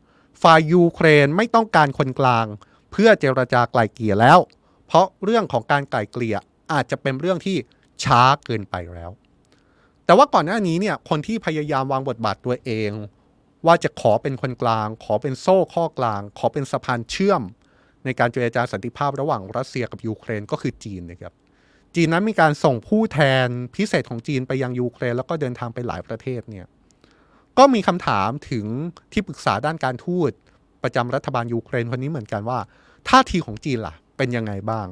[0.43, 2.47] ฝ่ายยูเครนไม่ต้องการคนกลาง
[2.93, 4.39] เพื่อเจรจาไกล่เกลี่ยแล้ว
[4.87, 6.37] เพราะเรื่องของการไกล่เกลี่ย
[6.73, 7.57] อาจจะเป็นเรื่องที่
[8.05, 9.11] ช้าเกินไปแล้ว
[10.05, 12.91] แต่ว่าก่อนหน้านี้เนี่ยคนที่พยายามวางบทบาทตัวเอง
[13.67, 17.43] ว่าจะขอเป็นคนกลาง ขอเป็นโซ่ข้อกลาง ขอเป็นสะพานเชื่อม
[18.05, 21.33] ในการเจรจาสันติภาพระหว่างรัสเซียกับยูเครนก็คือจีนนะครับ
[21.95, 26.67] จีนนั้นมีการส่งผู้แทนพิเศษของจีนไปยังยูเครน แล้วก็เดินทางไปหลายประเทศเนี่ย
[27.59, 28.67] ก็มีคำถามถึง
[29.13, 30.31] ที่ปรึกษาด้านการทูต
[30.83, 32.59] ประจำรัฐบาลยูเครนคนนี้เหมือนกันว่า
[33.09, 34.87] ท่าทีของจีนล่ะเป็นยังไงบ้าง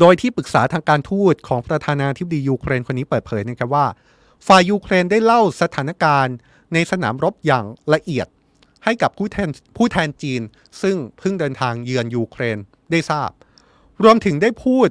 [0.00, 3.86] โดยที่ปรึกษาทางการทูตของประธานาธิบดียูเครนคนนี้เปิดเผยนะครับว่า
[4.46, 6.36] ฝ่ายยูเครนได้เล่าสถานการณ์
[6.72, 8.26] ในสนามรบอย่างละเอียด
[8.84, 10.42] ให้กับผู้แทนผู้แทนจีน
[10.82, 12.58] ซึ่งเพิ่งเดินทางเยือนยูเครน
[12.90, 13.30] ได้ทราบ
[14.02, 14.88] รวมถึงได้พูด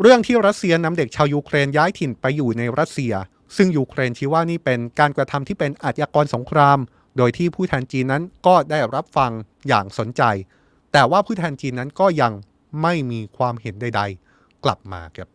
[0.00, 3.12] เรื่องที่รัสเซียนำเด็กชาวยูเครนย้ายถิ่นไปอยู่ในรัสเซีย
[3.56, 6.78] ซึ่งยูเครนชี้ว่านี่เป็นการกระทำที่เป็นอาชญากรสงคราม
[7.16, 9.32] โดยที่ผู้แทนจีนนั้นก็ได้รับฟัง
[9.68, 10.22] อย่างสนใจ
[10.92, 12.32] แต่ว่าผู้แทนจีนนั้นก็ยัง
[12.82, 14.02] ไม่มีความเห็นใด
[14.32, 15.28] ๆ กลับมาครับ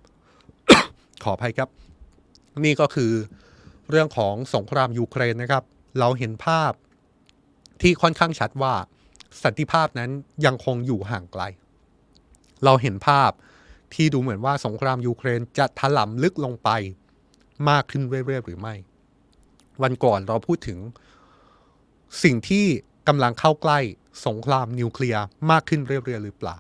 [1.24, 1.70] ขออภัยครับ
[2.66, 3.12] นี่ก็คือ
[3.90, 5.64] เรื่องของสงครามยูเครนนะครับ
[6.00, 6.72] เราเห็นภาพ
[7.82, 8.74] ที่ค่อนข้างชัดว่า
[9.44, 10.12] สันติภาพนั้น
[10.46, 11.44] ยังคงอยู่ห่างไกล
[12.64, 13.32] เราเห็นภาพ
[13.94, 16.70] ที่ดูเหมือนว่าสงครามยูเครนจะถล่มลึกลงไป
[17.70, 18.76] มากขึ้นเรื่อยๆหรือไม่
[19.82, 20.80] วันก่อนเราพูดถึง
[22.24, 22.66] สิ่งที่
[23.08, 23.80] กำลังเข้าใกล้
[24.26, 26.58] สงครามนิวเคลียร์มากขึ้นเรื่อยๆหรือเปล่า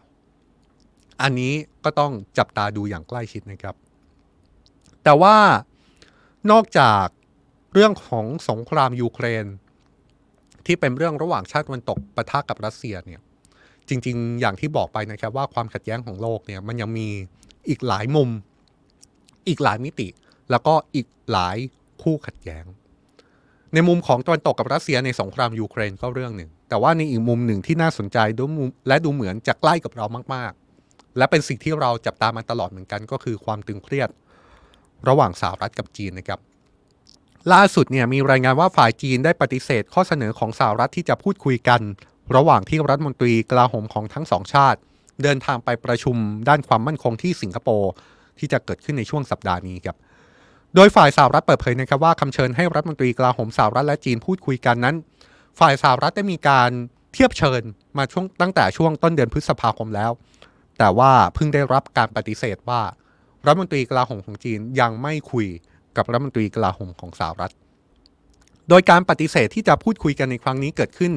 [1.21, 1.53] อันนี้
[1.83, 3.75] ก็ต้องจับตาดูอย่างใกล้ชิดนะครับ
[5.03, 5.37] แต่ว่า
[6.51, 7.05] นอกจาก
[7.73, 9.45] เรื่องของสงครามยูเครน
[10.65, 13.21] ที่เป็นเรื่องระหว่างชาติตะวันตกปะทะกับรัสเซียเนี่ย
[13.89, 17.07] จริง ๆ อย่างที่บอกไปนะครับว่าความขัดแย้งของโลกเนี่ยมันยังมี
[17.69, 18.29] อีกหลายมุม
[19.47, 20.07] อีกหลายมิติ
[20.51, 21.57] แล้วก็อีกหลาย
[22.03, 22.65] คู่ขัดแย้ง
[23.73, 28.43] ในมุมของตะวันตกกับรัสเซียในสงครามยูเครนก็เรื่องหนึ่ง แต่ว่าในอีกมุมหนึ่งที่น่าสนใจดู
[28.87, 34.09] และดูเหมือนจะใกล้กับเรามากๆ และเป็นสิ่งที่เราจับตามาตลอดเหมือนกันก็คือความตึงเครียด
[35.07, 36.39] ระหว่างสหรัฐกับจีนนะครับ
[37.51, 41.81] ล่าสุดเนี่ยมีรายงานว่าฝ่ายจีนได้ปฏิเสธข้อเสนอของสหรัฐที่จะพูดคุยกัน
[42.35, 44.79] ระหว่างที่รัฐมนตรีกลาโหมของทั้งสองชาติ
[45.23, 46.15] เดินทางไปประชุม
[46.49, 47.91] ด้านความมั่นคงที่สิงคโปร์
[48.39, 49.97] ที่จะเกิดขึ้นในช่วงสัปดาห์นี้ครับ
[50.75, 54.95] โดยฝ่ายสหรัฐเปิดเผยนะครับว่าคำเชิญให้รัฐมนตรีกลาโหมสหรัฐและจีนพูดคุยกันนั้น
[55.59, 56.71] ฝ่ายสหรัฐได้มีการ
[57.13, 57.61] เทียบเชิญ
[57.97, 60.11] มาช่วงตั้งแต่ช่วงต้นเดือนพฤษภาคมแล้ว
[60.77, 62.81] แต่ว่าเพิ่งได้รับการปฏิเสธว่า
[63.45, 65.47] รัฐมนตรีกลาโหมของจีนยังไม่คุย
[65.97, 67.53] กับรัฐมนตรีกลาโหมของสหรัฐ
[68.69, 71.13] โดยการปฏิเสธที่จะพูดคุยกันในครั้งนี้เกิดขึ้น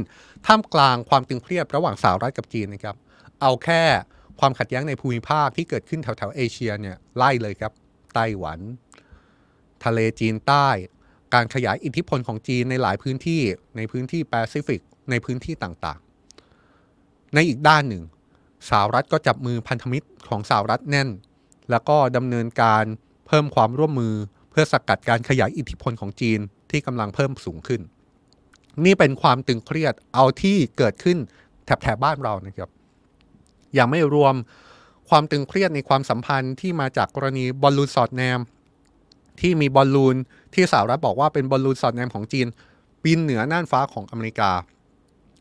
[0.47, 2.97] ท่ามกลางความตึงเครียดระหว่างสหรัฐกับจีนนะครับ
[3.41, 3.83] เอาแค่
[4.41, 7.73] ความขัดแย้งในภูมิภาคที่เกิดขึ้นแถวๆเอเชียเนี่ยไล่เลยครับ
[8.15, 8.59] ไต้หวัน
[9.85, 10.69] ทะเลจีนใต้
[11.35, 13.43] การขยายอิทธิพลของจีนในหลายพื้นที่
[13.77, 18.03] ในพื้นที่แปซิฟิก ในพื้นที่ต่างๆ ในอีกด้านหนึ่ง
[18.69, 21.09] สหรัฐก็จับมือพันธมิตรของสหรัฐแน่น
[21.71, 22.85] แล้วก็ดำเนินการ
[23.27, 24.15] เพิ่มความร่วมมือ
[24.59, 26.41] พื่อสกัดการขยายอิทธิพลของจีน
[26.71, 27.81] ที่กำลังเพิ่มสูงขึ้น
[28.85, 31.19] นี่เป็นความตึงเครียดเอาที่เกิดขึ้น
[31.65, 32.71] แถบแถบบ้านเรานะครับ
[33.79, 34.35] ยังไม่รวม
[35.09, 38.41] ความตึงเครียดในความสัมพันธ์ที่มาจากกรณีบอลลูนสอดแนม
[39.41, 40.17] ที่มีบอลลูน
[40.55, 42.47] ที่สหรัฐบอกว่าเป็นบอลลูนสอดแนมของจีน
[43.05, 44.51] บินเหนือน่านฟ้าของอเมริกา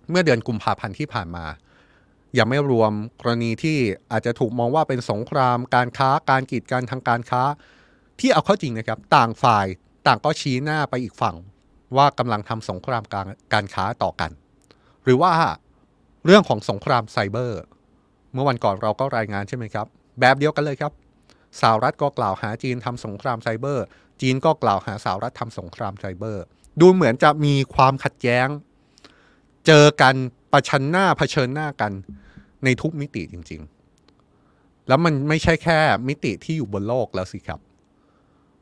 [0.09, 1.45] เมื่อเดือนกุมภาพันธ์ที่ผ่านมา
[2.37, 3.77] ยังไม่รวมกรณีที่
[4.11, 7.43] อาจจะถูกมองว่าเป็นสงคราม การค้าการกีดกันทางการค้า
[8.19, 9.65] ที่เอาเข้าจริงนะครับ ต่างฝ่าย
[10.07, 11.35] ต่างก็ชี้หน้าไปอีกฝั่ง
[11.97, 14.31] ว่ากำลังทำสงครามการการค้าต่อกัน
[15.03, 15.31] หรือว่า
[16.25, 17.61] เรื่องของสงครามไซเบอร์
[18.33, 19.87] เมื่อวันก่อนเราก็รายงานใช่ไหมครับ
[20.19, 20.91] แบบเดียวกันเลยครับ
[21.61, 23.85] สหรัฐก็กล่าวหาจีนทำสงครามไซเบอร์
[24.21, 26.43] จีนก็กล่าวหาสหรัฐทำสงครามไซเบอร์
[26.81, 28.47] ดูเหมือนจะมีความขัดแย้ง
[29.67, 30.15] เจอกัน
[30.51, 31.91] ประชันหน้าเผชิญหน้ากัน
[32.63, 33.61] ในทุกมิติจริง
[34.23, 37.59] ๆ แล้วมันไม่ใช่แค่มิติที่อยู่บนโลกแล้วสิครับ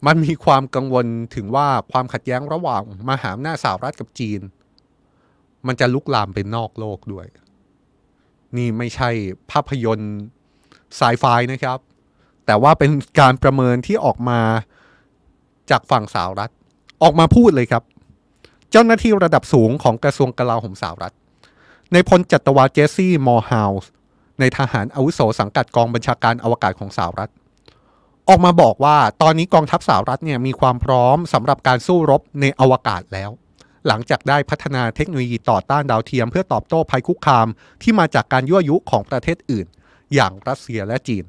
[0.08, 4.42] มันมีความกังวลถึงว่าความขัดแย้งระหว่างมหาอำนาจสหรัฐกับจีน
[5.68, 7.26] มันจะลุกลามเป็นอกโลกด้วย
[8.58, 9.10] นี่ไม่ใช่
[9.52, 10.16] ภาพยนตร์
[10.96, 11.80] ไซไฟนะครับ
[12.46, 14.40] แต่ว่าเป็นการประเมินที่ออกมา
[15.72, 16.52] จากฝั่งสหรัฐ
[17.04, 17.84] ออกมาพูดเลยครับ
[18.72, 21.14] เจ้าหน้าที่ระดับสูงของกระทรวงกลาโหมสหรัฐ
[21.94, 23.90] ในพลจัตวาเจสซี่มอร์ฮาวส์
[24.40, 27.32] ในทหารอาวุโสสังกัดกองบัญชาการอวกาศของสหรัฐ
[28.30, 33.30] ออกมาบอกว่าตอนนี้กองทัพสหรัฐเนี่ยมีความพร้อมสำหรับการสู้รบในอวกาศแล้ว
[33.88, 37.48] หลังจากได้พัฒนาเทคโนโลยีต่อต้านดาวเทียม เพื่อตอบโต้ภัยคุกคาม
[37.82, 39.68] ที่มาจากการยั่วยุของประเทศอื่น
[40.14, 41.24] อย่างรัสเซียและจีน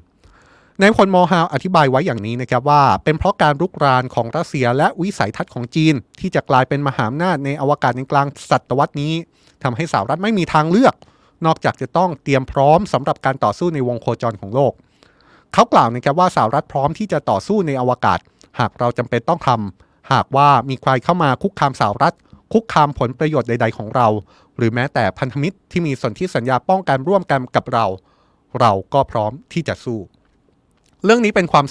[0.79, 9.13] ในพลมอฮาวอธิบายไว้อย่างนี้นะครับว่า เป็นเพราะการรุกรานของรัสเซียและวิสัยทัศน์ของจีน ที่จะกลายเป็นมหาอำนาจในอวกาศในกลางศตวรรษนี้
[9.63, 10.95] ทำให้สหรัฐไม่มีทางเลือก
[11.45, 14.73] นอกจากจะต้องเตรียมพร้อมสำหรับการต่อสู้ในวงโคจรของโลก
[15.55, 18.19] เขากล่าวนะครับว่าสหรัฐพร้อมที่จะต่อสู้ในอวกาศ
[18.59, 22.15] หากเราจำเป็นต้องทำหากว่ามีใครเข้ามาคุกคามสหรัฐ
[22.53, 24.07] คุกคามผลประโยชน์ใด ๆ ของเรา
[24.57, 27.85] หรือแม้แต่พันธมิตรที่มีสนธิสัญญาป้องกันร่วมกันกับเรา
[28.59, 29.99] เราก็พร้อมที่จะสู้
[31.03, 31.65] เรื่องนี้เป็นความ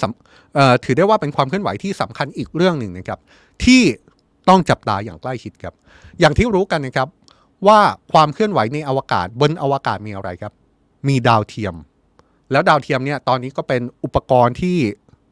[0.83, 3.19] ถือได้ว่าเป็นความเคลื่อนไหวที่สำคัญอีกเรื่องหนึ่งนะครับ
[3.63, 3.81] ที่
[4.49, 5.73] ต้องจับตาอย่างใกล้ชิดครับ
[6.19, 7.07] อย่างที่รู้กันนะครับ
[7.67, 7.79] ว่า
[8.13, 10.53] ความเคลื่อนไหวในอวกาศบนอวกาศมีอะไรครับ
[11.07, 11.75] มีดาวเทียม
[12.51, 14.77] แล้วดาวเทียมเนี่ยตอนนี้ก็เป็นอุปกรณ์ที่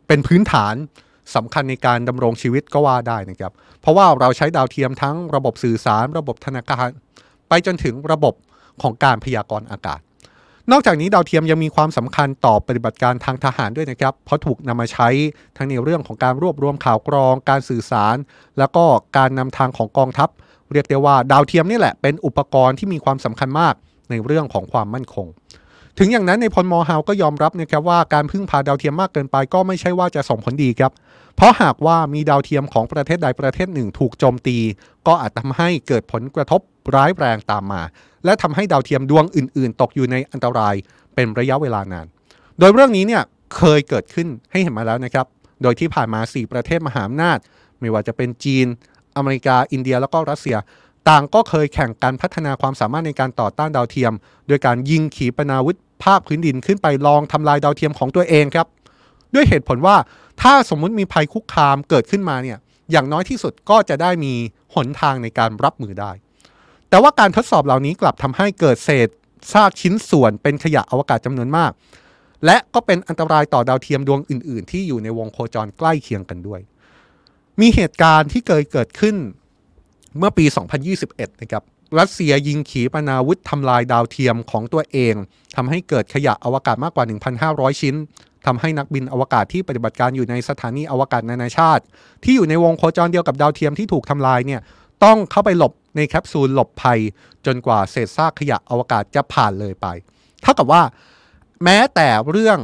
[0.08, 0.76] เป็นพื้นฐาน
[1.36, 3.52] สำคัญในการดำรงชีวิตก็ว่าได้นะครับ
[3.82, 6.90] เพราะว่าเราใช้ดาวเทียมทั้งระบบสื่อสาร ระบบธนาคาร
[7.50, 8.34] ไปจนถึงระบบ
[8.82, 10.00] ของการพยากรณ์อากาศ
[10.72, 15.10] นอกจากนี้ดาวเทียมยังมีความสำคัญต่อปฏิบัติการทางทหารด้วยนะครับ เพราะถูกนำมาใช้
[15.58, 18.16] ทั้งในเรื่องของการรวบรวมข่าวกรอง การสื่อสาร
[18.58, 18.86] แล้วก็
[19.18, 20.30] การนำทางของกองทัพ
[20.72, 23.74] เรียกได้ว่าดาวเทียมนี่แหละเป็นอุปกรณ์ที่มีความสำคัญมาก
[24.10, 25.28] ในเรื่องของความมั่นคง
[25.98, 30.92] ถึงอย่างนั้นในพลมอฮาวก็ยอมรับนะครับว่าการพึ่งพาดาวเทียมมากเกินไปก็ไม่ใช่ว่าจะส่งผลดีครับ
[31.36, 34.58] เพราะหากว่ามีดาวเทียมของประเทศใดประเทศหนึ่งถูกโจมตี
[35.08, 36.62] ก็อาจทำให้เกิดผลกระทบ
[36.96, 37.82] ร้ายแรงตามมา
[38.26, 40.76] และทำให้ดาวเทียมดวงอื่น ๆ ตกอยู่ในอันตราย
[41.16, 42.08] เป็นระยะเวลานาน
[42.60, 43.24] โดยเรื่องนี้เนี่ย
[43.56, 45.26] เคยเกิดขึ้นให้เห็นมาแล้วนะครับ
[45.62, 47.38] โดยที่ผ่านมา 4 ประเทศมหาอำนาจ
[47.80, 48.68] ไม่ว่าจะเป็นจีน
[49.16, 50.58] อเมริกา อินเดีย แล้วก็รัสเซีย
[51.10, 54.14] ต่างก็เคยแข่งกันพัฒนาความสามารถในการต่อต้านดาวเทียม
[54.48, 58.68] โดยการยิงขีปนาวุธ ภาคพื้นดินขึ้นไปลองทำลายดาวเทียมของตัวเองครับ
[59.34, 59.96] ด้วยเหตุผลว่า
[60.42, 62.58] ถ้าสมมุติมีภัยคุกคามเกิดขึ้นมาเนี่ย
[62.92, 64.34] อย่างน้อยที่สุดก็จะได้มี
[64.76, 66.12] หนทางในการรับมือได้
[66.90, 69.08] แต่ว่าการทดสอบเหล่านี้กลับทำให้เกิดเศษ
[69.54, 71.72] ซากชิ้นส่วนเป็นขยะอวกาศจำนวนมาก
[72.46, 76.60] และก็เป็นอันตรายต่อดาวเทียมดวงอื่น ๆ ที่อยู่ในวงโคจรใกล้เคียงกันด้วย
[77.62, 79.16] มีเหตุการณ์ที่เคยเกิดขึ้น
[80.18, 80.46] เมื่อปี
[80.94, 81.64] 2021 นะครับ
[82.00, 85.16] รัสเซียยิงขีปนาวุธทำลายดาวเทียมของตัวเอง
[85.56, 87.06] ทำให้เกิดขยะอวกาศมากกว่า
[87.44, 87.96] 1,500 ชิ้น
[88.46, 91.84] ทำให้นักบินอวกาศที่ปฏิบัติการอยู่ในสถานีอวกาศนานาชาติ
[92.24, 94.62] ที่อยู่ในวงโคจรเดียวกับดาวเทียมที่ถูกทำลายเนี่ย
[95.04, 97.00] ต้องเข้าไปหลบในแคปซูลหลบภัย
[97.46, 99.88] จนกว่าเศษซากขยะอวกาศจะผ่านเลยไป
[100.42, 100.82] เท่ากับว่า
[101.64, 102.60] แม้แต่เรื่อง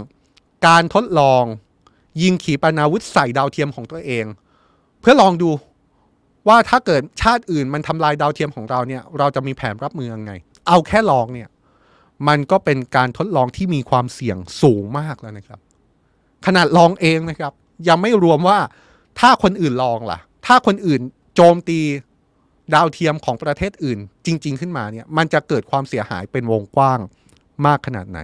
[0.68, 1.44] การทดลอง
[2.22, 4.26] ยิงขีปนาวุธใส่ดาวเทียมของตัวเอง
[5.02, 5.50] เพื่อลองดู
[6.48, 10.32] ว่าถ้าเกิดชาติอื่นมันทำลายดาวเทียมของเราเนี่ยเราจะมีแผนรับมือยังไง
[10.68, 11.50] เอาแค่ลองเนี่ย
[12.28, 15.60] มันก็เป็นการทดลองที่มีความเสี่ยงสูงมากแล้วนะครับ
[16.46, 17.54] ขนาดลองเองนะครับ
[17.88, 18.60] ยังไม่รวมว่า
[19.20, 21.02] ถ้าคนอื่นลองล่ะ ถ้าคนอื่น
[21.36, 21.80] โจมตี
[22.74, 27.00] ดาวเทียมของประเทศอื่น จริง ๆ ขึ้นมาเนี่ยมันจะเกิดความเสียหายเป็นวงกว้าง
[27.66, 28.20] มากขนาดไหน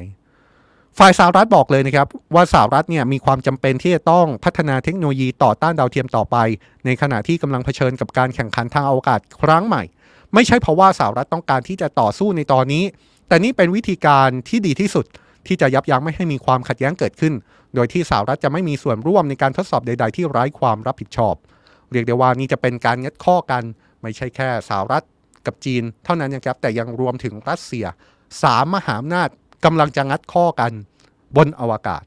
[0.99, 6.37] ฝ่ายสหรัฐบอกเลยนะครับว่าสหรัฐเนี่ยมีความจำเป็นที่จะต้องพัฒนาเทคโนโลยีต่อต้านดาวเทียมต่อไป
[6.85, 9.83] ในขณะที่กำลังเผชิญกับการแข่งขันทางอวกาศครั้งใหม่
[10.33, 12.83] ไม่ใช่เพราะว่าสหรัฐต้องการที่จะต่อสู้ในตอนนี้
[13.27, 15.05] แต่นี่เป็นวิธีการที่ดีที่สุด
[15.47, 17.33] ที่จะยับยั้งไม่ให้มีความขัดแย้งเกิดขึ้น
[17.75, 21.35] โดยที่สหรัฐจะไม่มีส่วนร่วมในการทดสอบใด ๆ ที่ไร้ความรับผิดชอบ
[21.91, 23.63] เรียกได้ว่านี่จะเป็นการงัดข้อกัน
[24.01, 25.03] ไม่ใช่แค่สหรัฐ
[25.45, 27.85] กับจีน เท่านั้นนะครับแต่ยังรวมถึงรัสเซีย
[28.43, 29.29] สามมหาอำนาจ
[29.65, 30.71] กำลังจะงัดข้อกัน
[31.37, 32.03] บนอวกาศ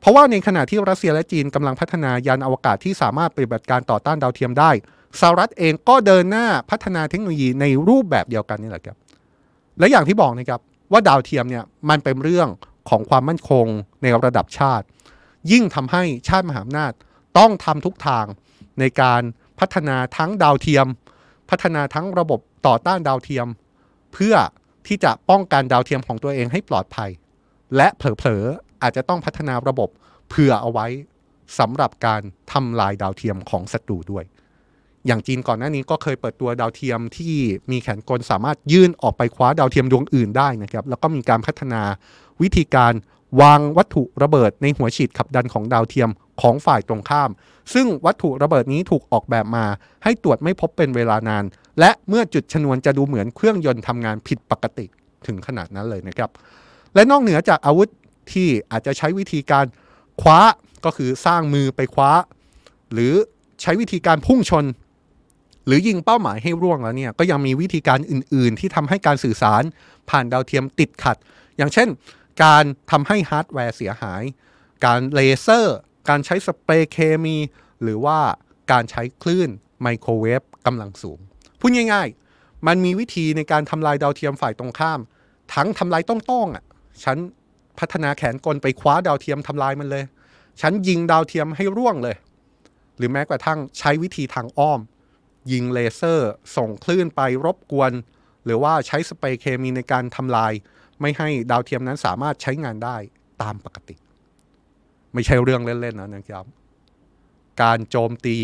[0.00, 4.70] เพราะว่าในขณะที่รัสเซียและจีนกำลังพัฒนายานอวกาศที่สามารถปฏิบัติการต่อต้านดาวเทียมได้
[5.20, 8.96] สหรัฐเองก็เดินหน้าพัฒนาเทคโนโลยีในรูปแบบเดียวกันนี่แหละครับ
[9.78, 10.60] และอย่างที่บอกนะครับ
[10.92, 12.48] ว่าดาวเทียมเนี่ยมันเป็นเรื่อง
[12.90, 13.66] ของความมั่นคง
[14.02, 14.86] ในระดับชาติ
[15.50, 16.92] ยิ่งทำให้ชาติมหาอำนาจ
[17.38, 18.24] ต้องทำทุกทาง
[18.80, 19.22] ในการ
[19.58, 20.86] พัฒนาทั้งดาวเทียม
[21.50, 23.46] พัฒนาทั้งระบบต่อต้านดาวเทียม
[24.12, 24.34] เพื่อ
[24.86, 27.10] ที่จะป้องกันดาวเทียมของตัวเองให้ปลอดภัย
[27.76, 29.88] และเผลอๆอาจจะต้องพัฒนาระบบ
[30.28, 30.86] เผื่อเอาไว้
[31.58, 32.22] สำหรับการ
[32.52, 34.24] ทำลายดาวเทียมของศัตรูด้วย
[35.06, 37.34] อย่างจีนก่อนหน้านี้ก็เคยเปิดตัวดาวเทียมที่
[37.70, 41.82] มีแขนกลสามารถยื่นออกไปคว้าดาวเทียมดวงอื่นได้นะครับ แล้วก็มีการพัฒนา
[42.42, 42.92] วิธีการ
[43.40, 46.10] วางวัตถุระเบิดในหัวฉีดขับดันของดาวเทียม
[46.40, 47.30] ของฝ่ายตรงข้าม
[47.74, 49.64] ซึ่งวัตถุระเบิดนี้ถูกออกแบบมา
[50.04, 51.44] ให้ตรวจไม่พบเป็นเวลานาน
[51.80, 54.86] และเมื่อจุดชนวนจะดูเหมือนเครื่องยนต์ทำงานผิดปกติ
[55.26, 56.30] ถึงขนาดนั้นเลยนะครับ
[56.94, 57.88] และนอกเหนือจากอาวุธ
[58.32, 59.64] ที่อาจจะใช้วิธีการ
[60.20, 60.40] คว้า
[60.84, 62.10] ก็คือสร้างมือไปคว้า
[62.92, 63.14] หรือ
[63.62, 64.64] ใช้วิธีการพุ่งชน
[65.66, 69.62] หรือยิงเป้าหมายให้ร่วงแล้วเนี่ยก็ยังมีวิธีการอื่น ๆ ที่ทำให้การสื่อสาร
[70.10, 71.16] ผ่านดาวเทียมติดขัด
[71.56, 71.88] อย่างเช่น
[72.44, 74.22] การทำให้ฮาร์ดแวร์เสียหาย
[74.84, 75.76] การเลเซอร์
[76.08, 77.36] การใช้สเปรย์เคมี
[77.82, 78.18] หรือว่า
[78.72, 79.50] การใช้คลื่น
[79.82, 81.18] ไมโครเวฟกำลังสูง
[81.60, 85.00] พูดง่าย ๆ มันมีวิธีในการทำลายดาวเทียมฝ่ายตรงข้าม
[85.54, 86.64] ทั้งทำลายตรงๆอะ
[87.04, 87.16] ฉัน
[87.78, 90.04] พัฒนาแขนกลไปคว้าดาวเทียมทำลายมันเลย
[90.60, 92.16] ฉันยิงดาวเทียมให้ร่วงเลย
[92.96, 94.80] หรือแม้กระทั่งใช้วิธีทางอ้อม
[95.52, 97.92] ยิงเลเซอร์ ส่งคลื่นไปรบกวน
[98.44, 100.52] หรือว่าใช้สเปรย์เคมีในการทำลาย
[101.00, 102.96] ไม่ให้ดาวเทียมนั้นสามารถใช้งานได้
[103.42, 103.96] ตามปกติ
[105.14, 106.44] ไม่ใช่เรื่องเล่นๆนะนะครับ
[107.62, 108.36] การโจมตี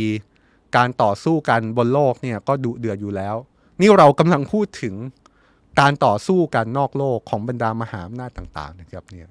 [0.77, 3.37] การต่อสู้กันบนโลกเนี่ยก็ดุเดือดอยู่แล้ว
[3.81, 4.95] นี่เรากำลังพูดถึง
[5.81, 9.29] การต่อสู้กันนอกโลกของบรรดามหาอำนาจต่างๆนะครับเนี่ย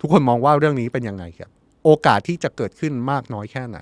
[0.00, 1.50] ทุกคนมองว่าเรื่องนี้เป็นยังไงครับ
[1.84, 3.78] โอกาสที่จะเกิดขึ้นมากน้อยแค่ไหน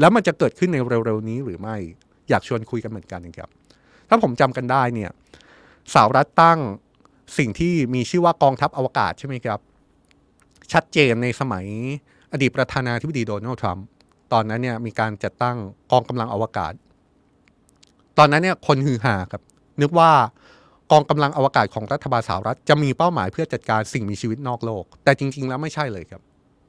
[0.00, 1.76] แล้วมันจะเกิดขึ้นในเร็วๆนี้หรือไม่
[2.28, 3.48] อยากชวนคุยกันเหมือนกันนะครับ
[4.08, 5.10] ถ้าผมจำกันได้เนี่ย
[5.94, 6.58] สหรัฐตั้ง
[7.38, 9.60] สิ่งที่มีชื่อว่ากองทัพอวกาศใช่ไหมครับ
[10.72, 11.66] ชัดเจนในสมัย
[12.32, 13.86] อดีตประธานาธิบดีโดนัลด์ทรัมป์
[14.32, 15.56] ตอนนั้นเนี่ยมีการจัดตั้ง
[15.92, 16.72] กองกำลังอวกาศ
[18.18, 19.42] ตอนนั้นเนี่ยคนฮือฮาครับ
[19.82, 20.10] นึกว่า
[20.92, 26.22] กองกำลังอวกาศของรัฐบาลสหรัฐ จะมีเป้าหมายเพื่อจัดการสิ่งมีชีวิตนอกโลก แต่จริง ๆ แล้วไม่ใช่เลยครับ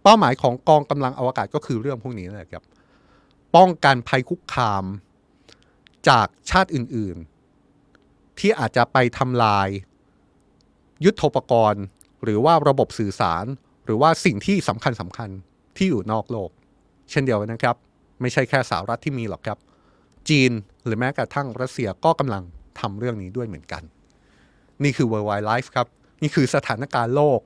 [0.03, 2.63] เป้าหมายของกองกำลังอวกาศก็คือเรื่องพวกนี้แหละครับ
[3.55, 4.83] ป้องกันภัยคุกคาม
[6.09, 7.17] จากชาติอื่น
[7.77, 9.67] ๆ ที่อาจจะไปทำลาย
[11.05, 11.83] ยุทธปกรณ์
[12.23, 13.45] หรือว่าระบบสื่อสาร
[13.85, 15.29] หรือว่าสิ่งที่สำคัญสำคัญ
[15.77, 16.49] ที่อยู่นอกโลก
[17.11, 17.75] เช่นเดียวกันนะครับ
[18.21, 19.57] ไม่ใช่แค่สหรัฐที่มีหรอกครับ
[20.29, 20.51] จีน
[20.85, 22.43] หรือแม้กระทั่งรัสเซียก็กำลัง
[22.79, 23.83] ทำเรื่องนี้ด้วยเหมือนกัน
[24.83, 25.87] นี่คือ World Wide Life ครับ
[26.21, 27.39] นี่คือสถานการณ์โลก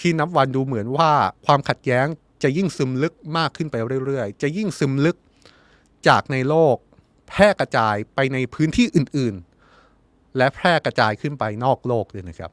[0.00, 1.10] ที่นับวันดูเหมือนว่า
[1.46, 2.06] ความขัดแย้ง
[2.42, 3.76] จะยิ่งซึมลึกมากขึ้นไป
[4.06, 5.16] เรื่อยๆ จะยิ่งซึมลึก
[6.08, 6.76] จากในโลก
[7.28, 12.52] แพร่กระจายไปในพื้นที่อื่นๆ และแพร่กระจายขึ้นไปนอกโลกเลยนะครับ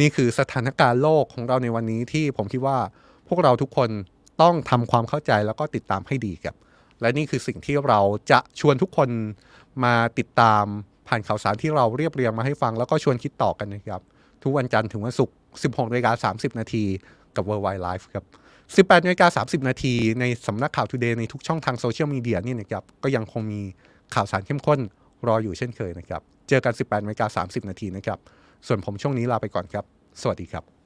[0.00, 2.78] นี่คือสถานการณ์โลกของเราในวันนี้ที่ผมคิดว่า
[3.28, 3.90] พวกเราทุกคน
[4.42, 6.56] ต้องทำความเข้าใจแล้วก็ติดตามให้ดีครับ
[7.00, 9.08] และนี่คือสิ่งที่เราจะชวนทุกคน
[9.84, 10.64] มาติดตาม
[11.08, 14.00] ผ่านข่าวสารที่เราเรียบเรียงมาให้ฟัง แล้วก็ชวนคิดต่อกันนะครับ
[14.42, 16.84] ทุกวันจันทร์ถึงวันศุกร์ 16นาฬิกา30 นาที
[17.36, 18.24] กับ World Wide Life ครับ
[18.88, 23.60] 18นาฬิกา30 นาทีในสำนักข่าว Today ในทุกช่องทางโซเชียลมีเดียนี่นะครับก็ยังคงมี
[24.14, 24.80] ข่าวสารเข้มข้น
[25.26, 28.18] รออยู่เช่นเคยนะครับ เจอกัน 18นาฬิกา30 นาทีนะครับ
[28.66, 29.84] ส่วนผมช่วงนี้ลาไปก่อนครับ
[30.22, 30.79] สวัสดีครับ